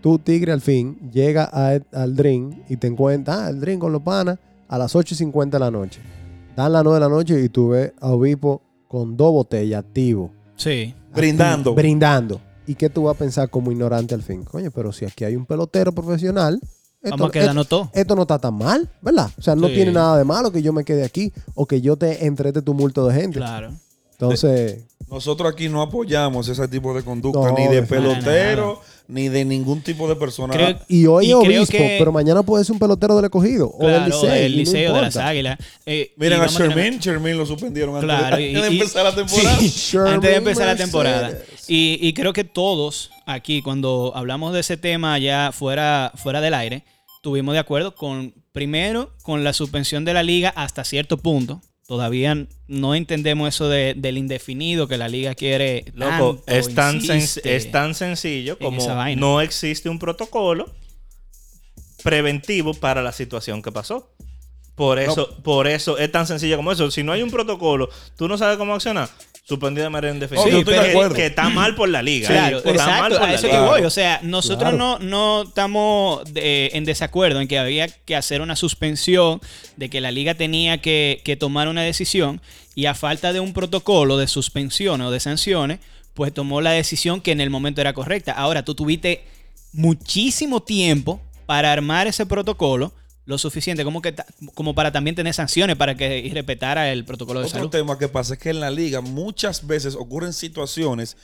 [0.00, 3.92] tú Tigre, al fin, llega a- al Dream y te encuentras, ah, el Dream con
[3.92, 4.38] los panas
[4.68, 6.00] a las 8 y 50 de la noche.
[6.56, 10.32] Dan las 9 de la noche y tú ves a Obispo con dos botellas activo.
[10.56, 10.94] Sí.
[11.14, 11.74] Brindando.
[11.74, 12.40] Brindando.
[12.66, 14.44] ¿Y qué tú vas a pensar como ignorante al fin?
[14.44, 16.58] Coño, pero si aquí hay un pelotero profesional,
[17.00, 17.88] esto, Vamos a quedarnos todos.
[17.94, 19.30] esto no está tan mal, ¿verdad?
[19.38, 19.74] O sea, no Sí.
[19.74, 22.60] tiene nada de malo que yo me quede aquí o que yo te entre este
[22.60, 23.38] tumulto de gente.
[23.38, 23.72] Claro.
[24.12, 29.44] Entonces, Nosotros aquí no apoyamos ese tipo de conducta, No, ni de pelotero, ni de
[29.44, 30.52] ningún tipo de persona.
[30.52, 33.70] Creo- Y hoy Y es obispo, que- pero mañana puede ser un pelotero del escogido
[33.72, 34.30] o del liceo.
[34.30, 35.58] del liceo, de las águilas.
[35.86, 38.74] Eh, Miren a vamos tener- Sherman, Sherman lo suspendieron antes, Claro, de, y- antes de
[38.76, 39.58] y- empezar la temporada.
[39.58, 41.38] Sí, Sherman antes de empezar la temporada.
[41.68, 46.52] Y, y creo que todos aquí, cuando hablamos de ese tema ya fuera, fuera del
[46.54, 46.84] aire,
[47.16, 51.62] estuvimos de acuerdo con, primero, con la suspensión de la liga hasta cierto punto.
[51.88, 55.86] Todavía no entendemos eso de- del indefinido que la liga quiere.
[55.94, 57.00] Loco, tanto, es tan,
[57.50, 58.82] es tan sencillo en como
[59.16, 60.70] no existe un protocolo
[62.02, 64.12] preventivo para la situación que pasó.
[64.74, 66.90] Por eso, por eso es tan sencillo como eso.
[66.90, 69.08] Si no hay un protocolo, tú no sabes cómo accionar.
[69.48, 70.44] Suspendido de manera indefinida.
[70.44, 72.28] Sí, estoy de que, está mal por la liga.
[72.28, 73.58] Claro, Está mal exacto, por a la eso liga.
[73.58, 73.80] que voy.
[73.82, 78.56] O sea, nosotros no, no estamos de- en desacuerdo en que había que hacer una
[78.56, 79.40] suspensión,
[79.76, 82.42] de que la liga tenía que, que tomar una decisión
[82.74, 85.78] y a falta de un protocolo de suspensión o de sanciones,
[86.12, 88.32] pues tomó la decisión que en el momento era correcta.
[88.32, 89.24] Ahora, tú tuviste
[89.72, 92.92] muchísimo tiempo para armar ese protocolo,
[93.28, 94.14] lo suficiente como, que
[94.54, 97.70] como para también tener sanciones para que respetara el protocolo de Otro salud.
[97.70, 101.14] tema que pasa es que en la liga muchas veces ocurren situaciones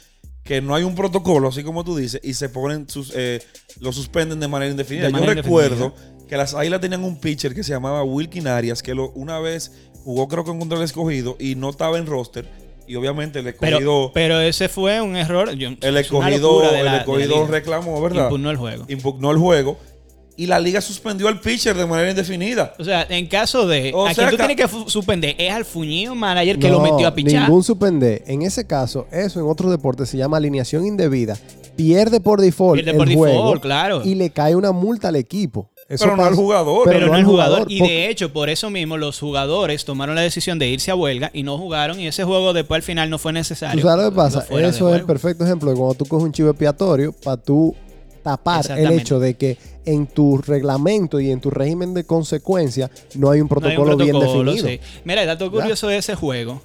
[0.45, 3.41] que no hay un protocolo, así como tú dices, y se ponen sus, eh,
[3.81, 5.07] lo suspenden de manera indefinida.
[5.07, 5.95] De manera Yo recuerdo
[6.29, 9.73] que las Águilas tenían un pitcher que se llamaba Wilkin Arias, que lo, una vez
[10.05, 12.47] jugó creo que contra el escogido y no estaba en roster
[12.87, 15.55] Y obviamente el escogido, pero ese fue un error.
[15.55, 18.25] yo- el escogido, el la- escogido reclamó, ¿verdad?
[18.25, 18.85] Impugnó el juego.
[18.89, 19.79] Impugnó el juego.
[20.37, 22.75] Y la liga suspendió al pitcher de manera indefinida.
[22.79, 23.93] O sea, en caso de.
[23.95, 27.07] O a sea quien tú tienes que suspender es al fuñido manager que lo metió
[27.07, 27.43] a pichar.
[27.43, 28.25] Ningún suspender.
[28.27, 31.39] En ese caso, eso en otros deportes se llama alineación indebida.
[31.77, 34.03] Pierde por default Pierde el por juego default, claro.
[34.05, 35.71] y le cae una multa al equipo.
[35.89, 36.83] Eso Pero no al jugador.
[36.87, 37.67] pero, no el jugador.
[37.69, 40.95] Y porque- de hecho, por eso mismo, los jugadores tomaron la decisión de irse a
[40.97, 42.01] huelga y no jugaron.
[42.01, 43.83] Y ese juego después al final no fue necesario.
[43.83, 44.47] ¿Tú sabes lo que pasa?
[44.51, 47.75] Eso es el perfecto ejemplo de cuando tú coges un chivo expiatorio para tú
[48.25, 52.97] tapar el hecho de que en tu reglamento y en tu régimen de consecuencia no
[52.97, 54.83] hay un No hay un protocolo, bien protocolo, definido.
[54.83, 55.01] sí.
[55.05, 56.61] Mira, el dato curioso de ese juego.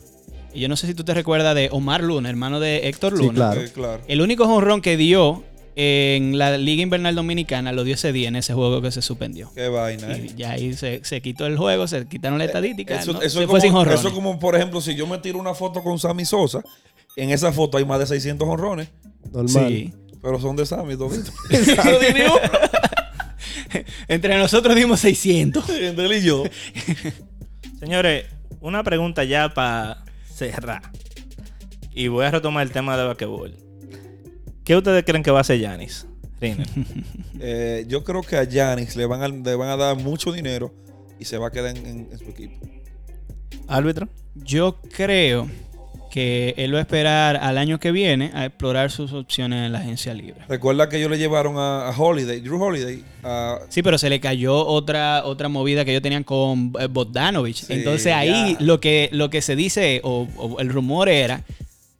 [0.54, 3.24] Y yo no sé si tú te recuerdas de Omar Luna, hermano de Héctor Sí,
[3.24, 3.34] Luna.
[3.36, 3.62] claro.
[3.62, 4.02] Eh, claro.
[4.08, 5.44] El único jonrón que dio
[5.76, 9.52] en la Liga Invernal Dominicana lo dio ese día en ese juego que se suspendió.
[9.54, 10.28] Qué vaina, ¿eh?
[10.32, 13.00] Y ya ahí se, se quitó el juego, se quitaron la estadística.
[13.00, 13.22] Eso, ¿no?
[13.22, 14.00] eso se es fue sin como, jonrones.
[14.00, 16.64] eso es como, por ejemplo, si yo me tiro una foto con Sammy Sosa,
[17.16, 18.90] en esa foto hay más de 600 honrones,
[19.32, 19.68] Normal.
[19.70, 19.94] Sí.
[20.22, 21.34] Pero son de Sammy toditos.
[24.08, 25.70] Entre nosotros dimos 600.
[25.70, 26.44] Entre él y yo.
[27.80, 28.26] Señores,
[28.62, 30.04] una pregunta ya para
[30.34, 30.82] cerrar.
[31.94, 33.56] Y voy a retomar el tema de basquetbol.
[34.64, 36.06] ¿Qué ustedes creen que va a hacer Yanis?
[37.42, 40.74] Eh, yo creo que a Giannis le van a, le van a dar mucho dinero
[41.20, 42.60] y se va a quedar en, en- en su equipo.
[43.66, 44.10] ¿Árbitro?
[44.36, 45.50] Yo creo
[46.10, 49.80] que él va a esperar al año que viene a explorar sus opciones en la
[49.80, 50.42] agencia libre.
[50.48, 54.20] Recuerda que ellos le llevaron a, a Holiday, Drew Holiday, a, Sí, pero se le
[54.20, 57.64] cayó otra, otra movida que ellos tenían con eh, Bogdanovich.
[57.66, 58.66] Sí, Entonces ahí ya.
[58.66, 61.44] lo que, lo que se dice, o, o el rumor era,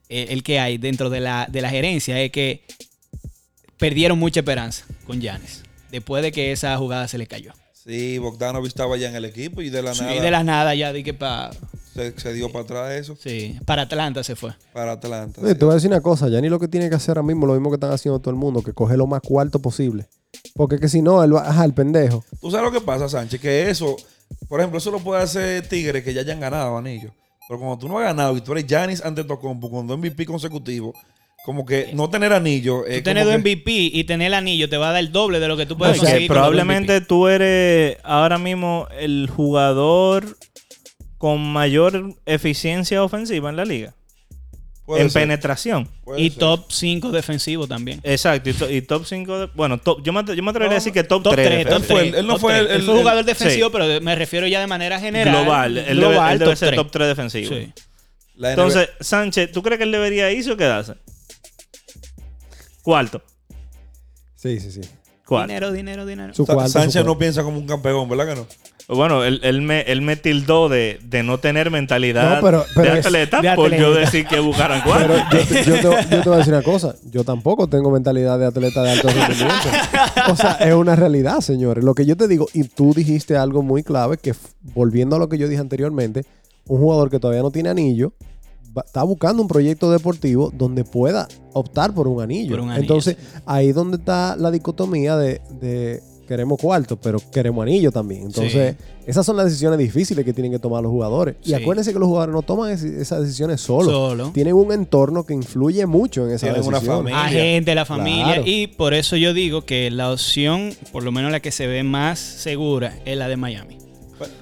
[0.10, 2.64] eh, el que hay dentro de la, de la gerencia, es que
[3.78, 5.64] perdieron mucha esperanza con Giannis.
[5.92, 7.54] Después de que esa jugada se le cayó.
[7.74, 10.76] Sí, Bogdanovich estaba ya en el equipo y de la Sí, nada de la nada
[10.76, 11.50] ya di que para
[12.00, 14.52] se, se dio para atrás eso, sí, para Atlanta se fue.
[14.74, 15.42] para Atlanta.
[15.42, 15.60] Oye, sí.
[15.60, 17.46] te voy a decir una cosa, ya ni lo que tiene que hacer ahora mismo,
[17.46, 20.08] lo mismo que están haciendo todo el mundo, que coge lo más cuarto posible.
[20.56, 22.24] Porque que si no, él va, ajá, el pendejo.
[22.40, 23.96] Tú sabes lo que pasa, Sánchez, que eso,
[24.48, 27.12] por ejemplo, eso lo puede hacer Tigres que ya hayan ganado anillos.
[27.48, 30.26] Pero cuando tú no has ganado y tú eres Giannis ante Tocompo con dos MVP
[30.26, 30.94] consecutivos,
[31.46, 32.84] como que no tener anillo.
[32.84, 35.40] Tú tener dos que- MVP y tener el anillo te va a dar el doble
[35.40, 36.28] de lo que tú puedes Porque conseguir.
[36.30, 40.38] probablemente tú eres ahora mismo el jugador
[41.20, 43.94] con mayor eficiencia ofensiva en la liga.
[44.86, 45.88] puede en ser, penetración.
[46.04, 46.40] puede Y ser.
[46.40, 48.00] top 5 defensivo también.
[48.02, 48.50] Exacto.
[48.50, 49.52] Y, to- y top 5.
[49.54, 51.48] bueno, top, yo, me, yo me atrevería No, a decir que top, Top 3.
[51.48, 52.24] 3, Él top 3.
[52.26, 53.72] no fue el- jugador defensivo, sí.
[53.72, 55.44] pero me refiero ya de manera general.
[55.44, 55.78] global.
[55.78, 56.78] Él, debe, global, él debe top ser tres.
[56.78, 57.50] top 3 defensivo.
[57.54, 57.74] Sí.
[58.42, 60.96] Entonces, Sánchez, ¿tú crees que él debería irse o quedarse?
[62.82, 63.22] Cuarto.
[64.36, 64.82] Sí, sí, sí.
[65.26, 65.48] Cuarto.
[65.48, 66.34] Dinero, dinero, dinero.
[66.34, 67.04] Su su Sánchez cuarto.
[67.04, 68.48] no piensa como un campeón, ¿verdad que no?
[68.90, 72.94] Bueno, él, él me, él me tildó de, de no tener mentalidad No, pero- pero
[72.94, 75.14] de es- atleta por yo decir que buscaran cuarto.
[75.30, 76.96] Pero yo, te- yo te, yo te voy a decir una cosa.
[77.12, 79.70] Yo tampoco tengo mentalidad de atleta de alto rendimiento.
[80.32, 81.84] O sea, es una realidad, señores.
[81.84, 84.34] Lo que yo te digo, y tú dijiste algo muy clave, que
[84.74, 86.26] volviendo a lo que yo dije anteriormente,
[86.68, 88.14] un jugador que todavía no tiene anillo,
[88.76, 92.52] va- está buscando un proyecto deportivo donde pueda optar por un anillo.
[92.52, 97.64] Por un anillo, Entonces, ahí donde está la dicotomía de, de queremos cuarto, pero queremos
[97.64, 98.22] anillo también.
[98.22, 98.76] Entonces,
[99.08, 101.36] esas son las decisiones difíciles que tienen que tomar los jugadores.
[101.44, 104.30] Y acuérdense que los jugadores no toman esas decisiones solos Solo.
[104.32, 106.98] tienen un entorno que influye mucho en esa Tienen una decisión.
[106.98, 107.26] familia.
[107.26, 108.26] A gente, la familia.
[108.26, 108.44] Claro.
[108.46, 111.82] Y por eso yo digo que la opción, por lo menos la que se ve
[111.82, 113.79] más segura, es la de Miami.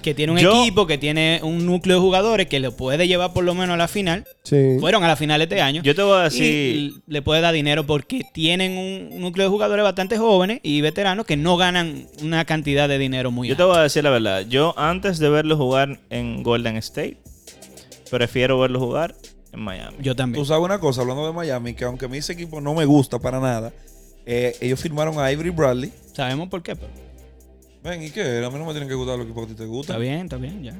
[0.02, 3.32] Que tiene un Yo- equipo, que tiene un núcleo de jugadores que lo puede llevar
[3.32, 4.24] por lo menos a la final.
[4.42, 4.76] Sí.
[4.80, 5.82] Fueron a la final este año.
[5.82, 6.42] Yo te voy a decir.
[6.44, 11.26] Y le puede dar dinero porque tienen un núcleo de jugadores bastante jóvenes y veteranos
[11.26, 14.44] que no ganan una cantidad de dinero muy Yo te voy a decir la verdad.
[14.48, 17.18] Yo antes de verlo jugar en Golden State,
[18.10, 19.14] prefiero verlo jugar
[19.52, 19.96] en Miami.
[20.00, 20.42] Yo también.
[20.42, 22.84] Tú sabes una cosa, hablando de Miami, que aunque a mí ese equipo no me
[22.84, 23.72] gusta para nada,
[24.26, 25.92] eh, ellos firmaron a Avery Bradley.
[26.14, 26.90] Sabemos por qué, pero
[27.82, 28.44] Ven, ¿y qué?
[28.44, 30.00] A mí no me tienen que gustar los equipos que a ti te está gustan.
[30.00, 30.74] bien, está bien, ya.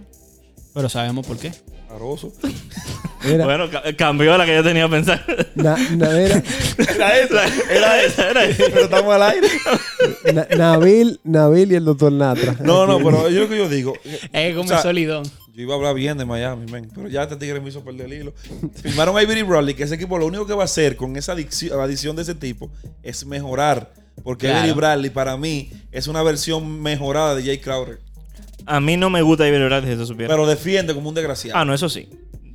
[0.74, 1.53] Pero sabemos por qué.
[1.90, 2.32] Aroso.
[3.24, 5.20] Mira, Bueno, ca- cambió la que yo tenía pensado.
[5.55, 8.64] Na- era esa, era esa, era esa.
[8.66, 9.49] Pero estamos al aire.
[10.34, 12.57] Na- Nabil, Nabil y el doctor Natra.
[12.62, 13.94] No, no, pero yo lo que yo digo.
[14.32, 15.24] Es como o sea, el solidón.
[15.55, 18.07] Yo iba a hablar bien de Miami, men, pero ya este tigre me hizo perder
[18.07, 18.32] el hilo.
[18.80, 21.32] Firmaron a Avery Bradley, que ese equipo lo único que va a hacer con esa
[21.34, 22.70] adicción- adición de ese tipo
[23.03, 23.90] es mejorar.
[24.25, 24.59] Porque Claro.
[24.61, 28.01] Avery Bradley para mí es una versión mejorada de Jay Crowder.
[28.66, 30.35] A mí no me gusta David Bradley, si tú supieras.
[30.35, 31.59] Pero defiende como un desgraciado.
[31.59, 32.09] ah, no, eso sí.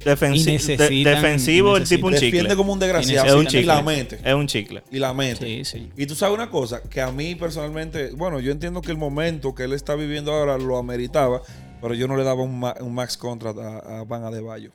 [0.03, 2.55] Defensi- Y de- defensivo, el y tipo un defiende chicle.
[2.57, 3.25] como un Y desgraciado.
[3.27, 3.65] Es un y chicle.
[3.67, 4.19] la mente.
[4.21, 4.83] Es un chicle.
[4.91, 5.45] Y la mente.
[5.45, 5.89] Sí, sí.
[5.95, 9.55] Y tú sabes una cosa, que a mí personalmente, bueno, yo entiendo que el momento
[9.55, 11.41] que él está viviendo ahora lo ameritaba,
[11.81, 14.71] pero yo no le daba un, ma- un max contract a, a Van Adebayo.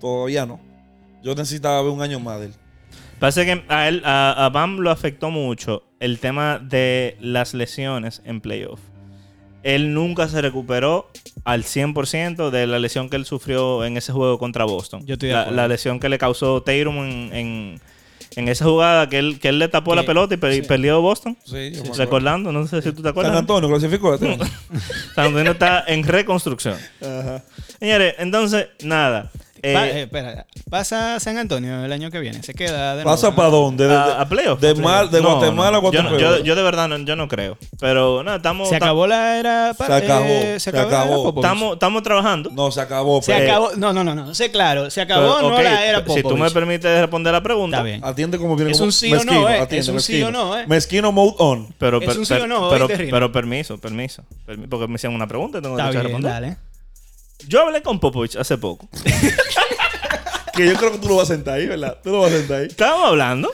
[0.00, 0.60] Todavía no.
[1.22, 2.52] Yo necesitaba ver un año más de él.
[3.18, 8.22] Parece que a él, a, a Bam lo afectó mucho el tema de las lesiones
[8.24, 8.80] en playoff.
[9.62, 11.10] Él nunca se recuperó
[11.44, 15.04] al 100% de la lesión que él sufrió en ese juego contra Boston.
[15.06, 17.80] Yo estoy de la, la lesión que le causó Tatum en, en,
[18.36, 20.62] en esa jugada que él, que él le tapó la Que- pelota y per- sí.
[20.62, 21.36] perdió Boston.
[21.44, 21.94] Sí, acuerdo.
[21.98, 23.36] Recordando, no sé si tú te San acuerdas.
[23.36, 24.16] Antonio clasificó.
[25.14, 26.76] San Antonio está en reconstrucción.
[27.02, 27.42] Ajá.
[27.78, 29.30] Señores, entonces, nada.
[29.62, 32.42] Eh, Pa- eh, espera, pasa San Antonio el año que viene.
[32.42, 33.56] Se queda de ¿Pasa nuevo, para ¿no?
[33.56, 33.88] dónde?
[33.88, 34.58] De, a, a playoff.
[34.60, 35.92] de mal- de No, Guatemala a no.
[35.92, 36.38] Yo, no- Guatemala.
[36.38, 37.58] yo, yo de verdad no, yo no creo.
[37.78, 38.68] Pero nada, estamos.
[38.70, 39.74] Se ta- acabó la era.
[39.74, 41.24] Se acabó, eh, se acabó.
[41.24, 41.44] Popovich.
[41.44, 42.50] Estamos, estamos trabajando.
[42.52, 43.20] No, se acabó.
[43.20, 43.70] Se pero- acabó.
[43.76, 44.34] No, no, no, no.
[44.34, 44.88] Sé claro.
[44.90, 46.52] Se acabó Pero, no la era Si tú me Popovich.
[46.54, 47.76] permites responder la pregunta.
[47.76, 48.00] Está bien.
[48.02, 49.66] Atiende como viene Es como un sí o no, eh.
[49.70, 50.64] Es un sí o no, eh.
[50.66, 51.68] Mezquino mode on.
[51.78, 55.14] Pero, Es per- un sí o no, pero, pero permiso, permiso, permi- Porque me hicieron
[55.16, 56.32] una pregunta y tengo bien, responder.
[56.32, 56.56] dale.
[57.48, 58.88] Yo hablé con Popovich hace poco.
[60.52, 61.98] Que yo creo que tú lo vas a sentar ahí, ¿verdad?
[62.02, 62.66] Tú lo vas a sentar ahí.
[62.66, 63.52] Estábamos hablando.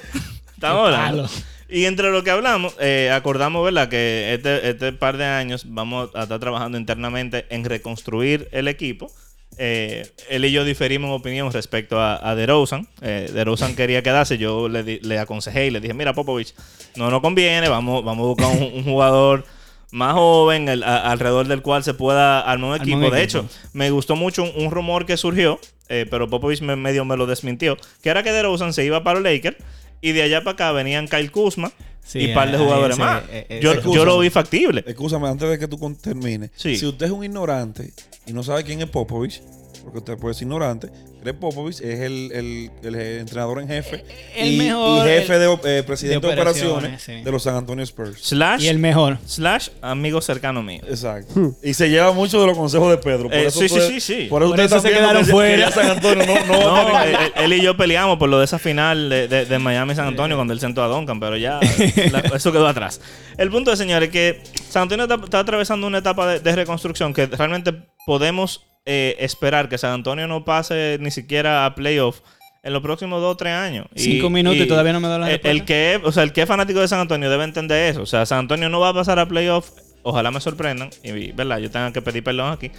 [0.55, 1.29] Estábamos hablando.
[1.69, 3.89] Y entre lo que hablamos, eh, acordamos, ¿verdad?
[3.89, 9.11] Que este, este par de años vamos a estar trabajando internamente en reconstruir el equipo.
[9.59, 12.89] Eh, él y yo diferimos en opinión respecto a, a DeRozan.
[13.03, 14.39] Eh, DeRozan quería quedarse.
[14.39, 16.55] Yo le, le aconsejé y le dije, mira, Popovich,
[16.97, 17.69] no nos conviene.
[17.69, 19.45] Vamos, vamos a buscar un, un jugador
[19.93, 22.97] más joven el- a- alrededor del cual se pueda armar un Armar equipo.
[22.97, 23.23] un De equipo.
[23.45, 25.59] hecho, me gustó mucho un, un rumor que surgió,
[25.89, 29.21] eh, pero Popovich me, medio me lo desmintió, que era que DeRozan se iba para
[29.21, 29.57] los Lakers
[30.01, 31.73] y de allá para acá venían Kyle Kuzma
[32.05, 33.23] Sí, y par de eh, jugadores más.
[33.31, 34.85] eh, eh, yo, yo lo vi factible.
[34.87, 36.51] Escúchame, antes de que tú termines.
[36.55, 36.77] Sí.
[36.77, 37.93] Si usted es un ignorante
[38.27, 39.43] y no sabe quién es Popovich,
[39.87, 40.91] porque usted puede ser ignorante,
[41.23, 44.05] Greg Popovich es el, el- el entrenador en jefe
[44.37, 47.25] El y, mejor, y jefe el- de, eh, presidente de de operaciones, operaciones, sí.
[47.25, 48.19] de los San Antonio Spurs.
[48.21, 49.19] Slash, Y el mejor.
[49.27, 50.83] slash amigo cercano mío.
[50.89, 51.55] Exacto.
[51.63, 53.25] Y se lleva mucho de los consejos de Pedro.
[53.29, 54.27] Por Eh, eso sí, sí, sí, sí.
[54.29, 55.71] Por eso, Por ustedes eso se quedaron que- fuera.
[55.71, 59.29] San Antonio no, no él, él y yo peleamos por lo de esa final de,
[59.29, 61.61] de- de Miami San Antonio cuando él sentó a Duncan, pero ya
[62.13, 63.01] la- eso quedó atrás.
[63.39, 67.13] El punto es, señores, que San Antonio está, está atravesando una etapa de, de reconstrucción
[67.15, 67.73] que realmente
[68.07, 72.21] podemos eh, esperar que San Antonio no pase ni siquiera a playoff
[72.63, 73.87] en los próximos dos o tres años.
[73.95, 75.51] Cinco minutos y todavía no me da la el, respuesta.
[75.51, 78.03] el que es, o sea, el que es fanático de San Antonio debe entender eso.
[78.03, 79.71] O sea, San Antonio no va a pasar a playoff.
[80.03, 80.91] Ojalá me sorprendan.
[81.05, 81.59] Y, ¿verdad?
[81.59, 82.71] Yo tenga que pedir perdón aquí.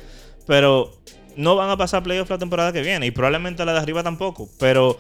[0.45, 0.93] Pero
[1.35, 3.05] no van a pasar a playoff la temporada que viene.
[3.05, 4.49] Y probablemente la de arriba tampoco.
[4.59, 4.97] Pero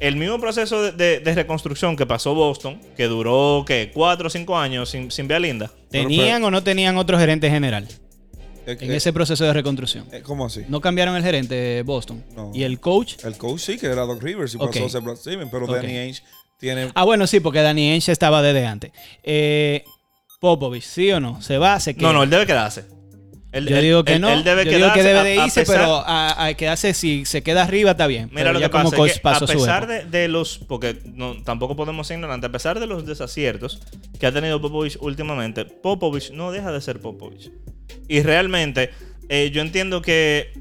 [0.00, 3.90] el mismo proceso de, de- de reconstrucción que pasó Boston, que duró, ¿qué?
[3.92, 5.70] Cuatro o cinco años sin, sin ver a Linda.
[5.90, 7.86] ¿Tenían o no tenían otro gerente general
[8.66, 10.06] en ese proceso de reconstrucción?
[10.12, 10.64] eh, ¿Cómo así?
[10.68, 12.24] No cambiaron el gerente de Boston.
[12.34, 12.50] No.
[12.54, 13.24] Y el coach.
[13.24, 15.66] El coach sí, que era Doc Rivers y pasó a ser Brad Stevens, pero.
[15.66, 16.22] Danny Ainge
[16.58, 16.90] tiene...
[16.94, 18.92] Ah, bueno, sí, porque Danny Ainge estaba desde antes.
[19.22, 19.84] Eh,
[20.40, 21.40] Popovich, ¿sí o no?
[21.42, 21.80] ¿Se va?
[21.80, 22.08] ¿Se queda?
[22.08, 22.84] No, no, él debe quedarse.
[23.54, 24.30] Él- Yo digo que él- no.
[24.30, 27.24] Él debe Yo digo que debe de a irse, pesar- pero a, a quedarse si
[27.24, 28.26] se queda arriba está bien.
[28.30, 31.42] Mira Pero lo que como pasa, es que a pesar de, de los, porque no,
[31.44, 33.80] tampoco podemos ser ignorantes, a pesar de los desaciertos
[34.18, 37.50] que ha tenido Popovich últimamente, Popovich no deja de ser Popovich.
[38.08, 38.90] Y realmente,
[39.28, 40.52] eh, yo entiendo que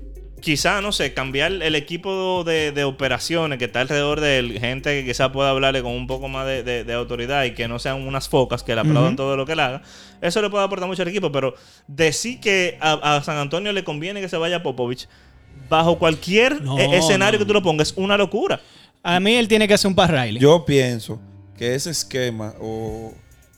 [0.43, 4.99] quizá, no sé, cambiar el equipo de, de operaciones que está alrededor de él, gente
[5.01, 7.79] que quizá pueda hablarle con un poco más de, de- de autoridad y que no
[7.79, 9.81] sean unas focas que le aplaudan todo lo que él haga,
[10.21, 11.55] eso le puede aportar mucho al equipo, pero
[11.87, 15.07] decir que a, a San Antonio le conviene que se vaya Popovich,
[15.69, 18.59] bajo cualquier No, eh, escenario no, que tú lo pongas, es una locura.
[19.01, 20.39] A mí él tiene que hacer un par Riley.
[20.41, 21.21] Yo pienso
[21.57, 23.13] que ese esquema o,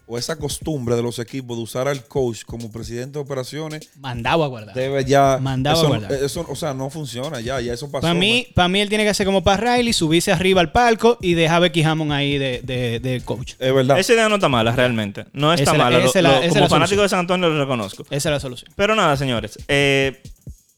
[0.08, 4.44] o esa costumbre de los equipos de usar al coach como presidente de operaciones Mandado
[4.44, 4.76] a guardar.
[4.76, 5.40] debe ya...
[5.42, 6.12] Mandado a guardar.
[6.14, 8.02] eso, o sea, no funciona ya, ya eso pasó.
[8.02, 11.18] Para mí, para mí él tiene que hacer como Pat Riley, subirse arriba al palco
[11.22, 13.54] y dejar a Becky Hammond ahí de, de- de coach.
[13.58, 13.98] Es verdad.
[14.00, 15.26] Esa idea no está mala, realmente.
[15.34, 15.98] No está Esa es la- mala.
[16.00, 18.04] Lo- esa es la- lo- esa como la fanático de San Antonio lo reconozco.
[18.10, 18.72] Esa es la solución.
[18.76, 19.58] Pero nada, señores.
[19.68, 20.22] eh,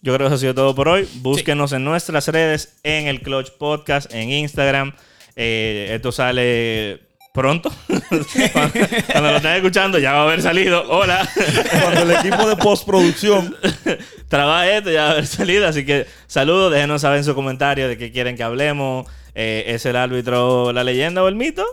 [0.02, 1.08] yo creo que eso ha sido todo por hoy.
[1.16, 4.94] Búsquenos en nuestras redes, en el Clutch Podcast, en Instagram.
[5.36, 7.02] Eh, esto sale
[7.38, 7.72] pronto.
[8.52, 8.74] cuando,
[9.12, 10.84] cuando lo estén escuchando ya va a haber salido.
[10.90, 11.30] Hola.
[11.84, 13.56] Cuando el equipo de postproducción
[14.28, 15.68] Trabaja esto, ya va a haber salido.
[15.68, 16.74] Así que saludos.
[16.74, 19.06] Déjenos saber en su comentario de qué quieren que hablemos.
[19.36, 21.64] Eh, ¿Es el árbitro la leyenda o el mito?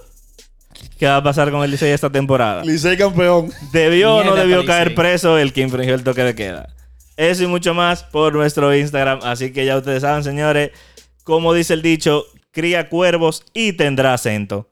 [0.99, 2.62] ¿Qué va a pasar con el Licey esta temporada?
[2.62, 3.51] Licey campeón.
[3.73, 6.69] ¿Debió o no debió caer preso el que infringió el toque de queda?
[7.17, 9.21] Eso y mucho más por nuestro Instagram.
[9.23, 10.73] Así que ya ustedes saben, señores,
[11.23, 14.69] como dice el dicho, cría cuervos y tendrá acento.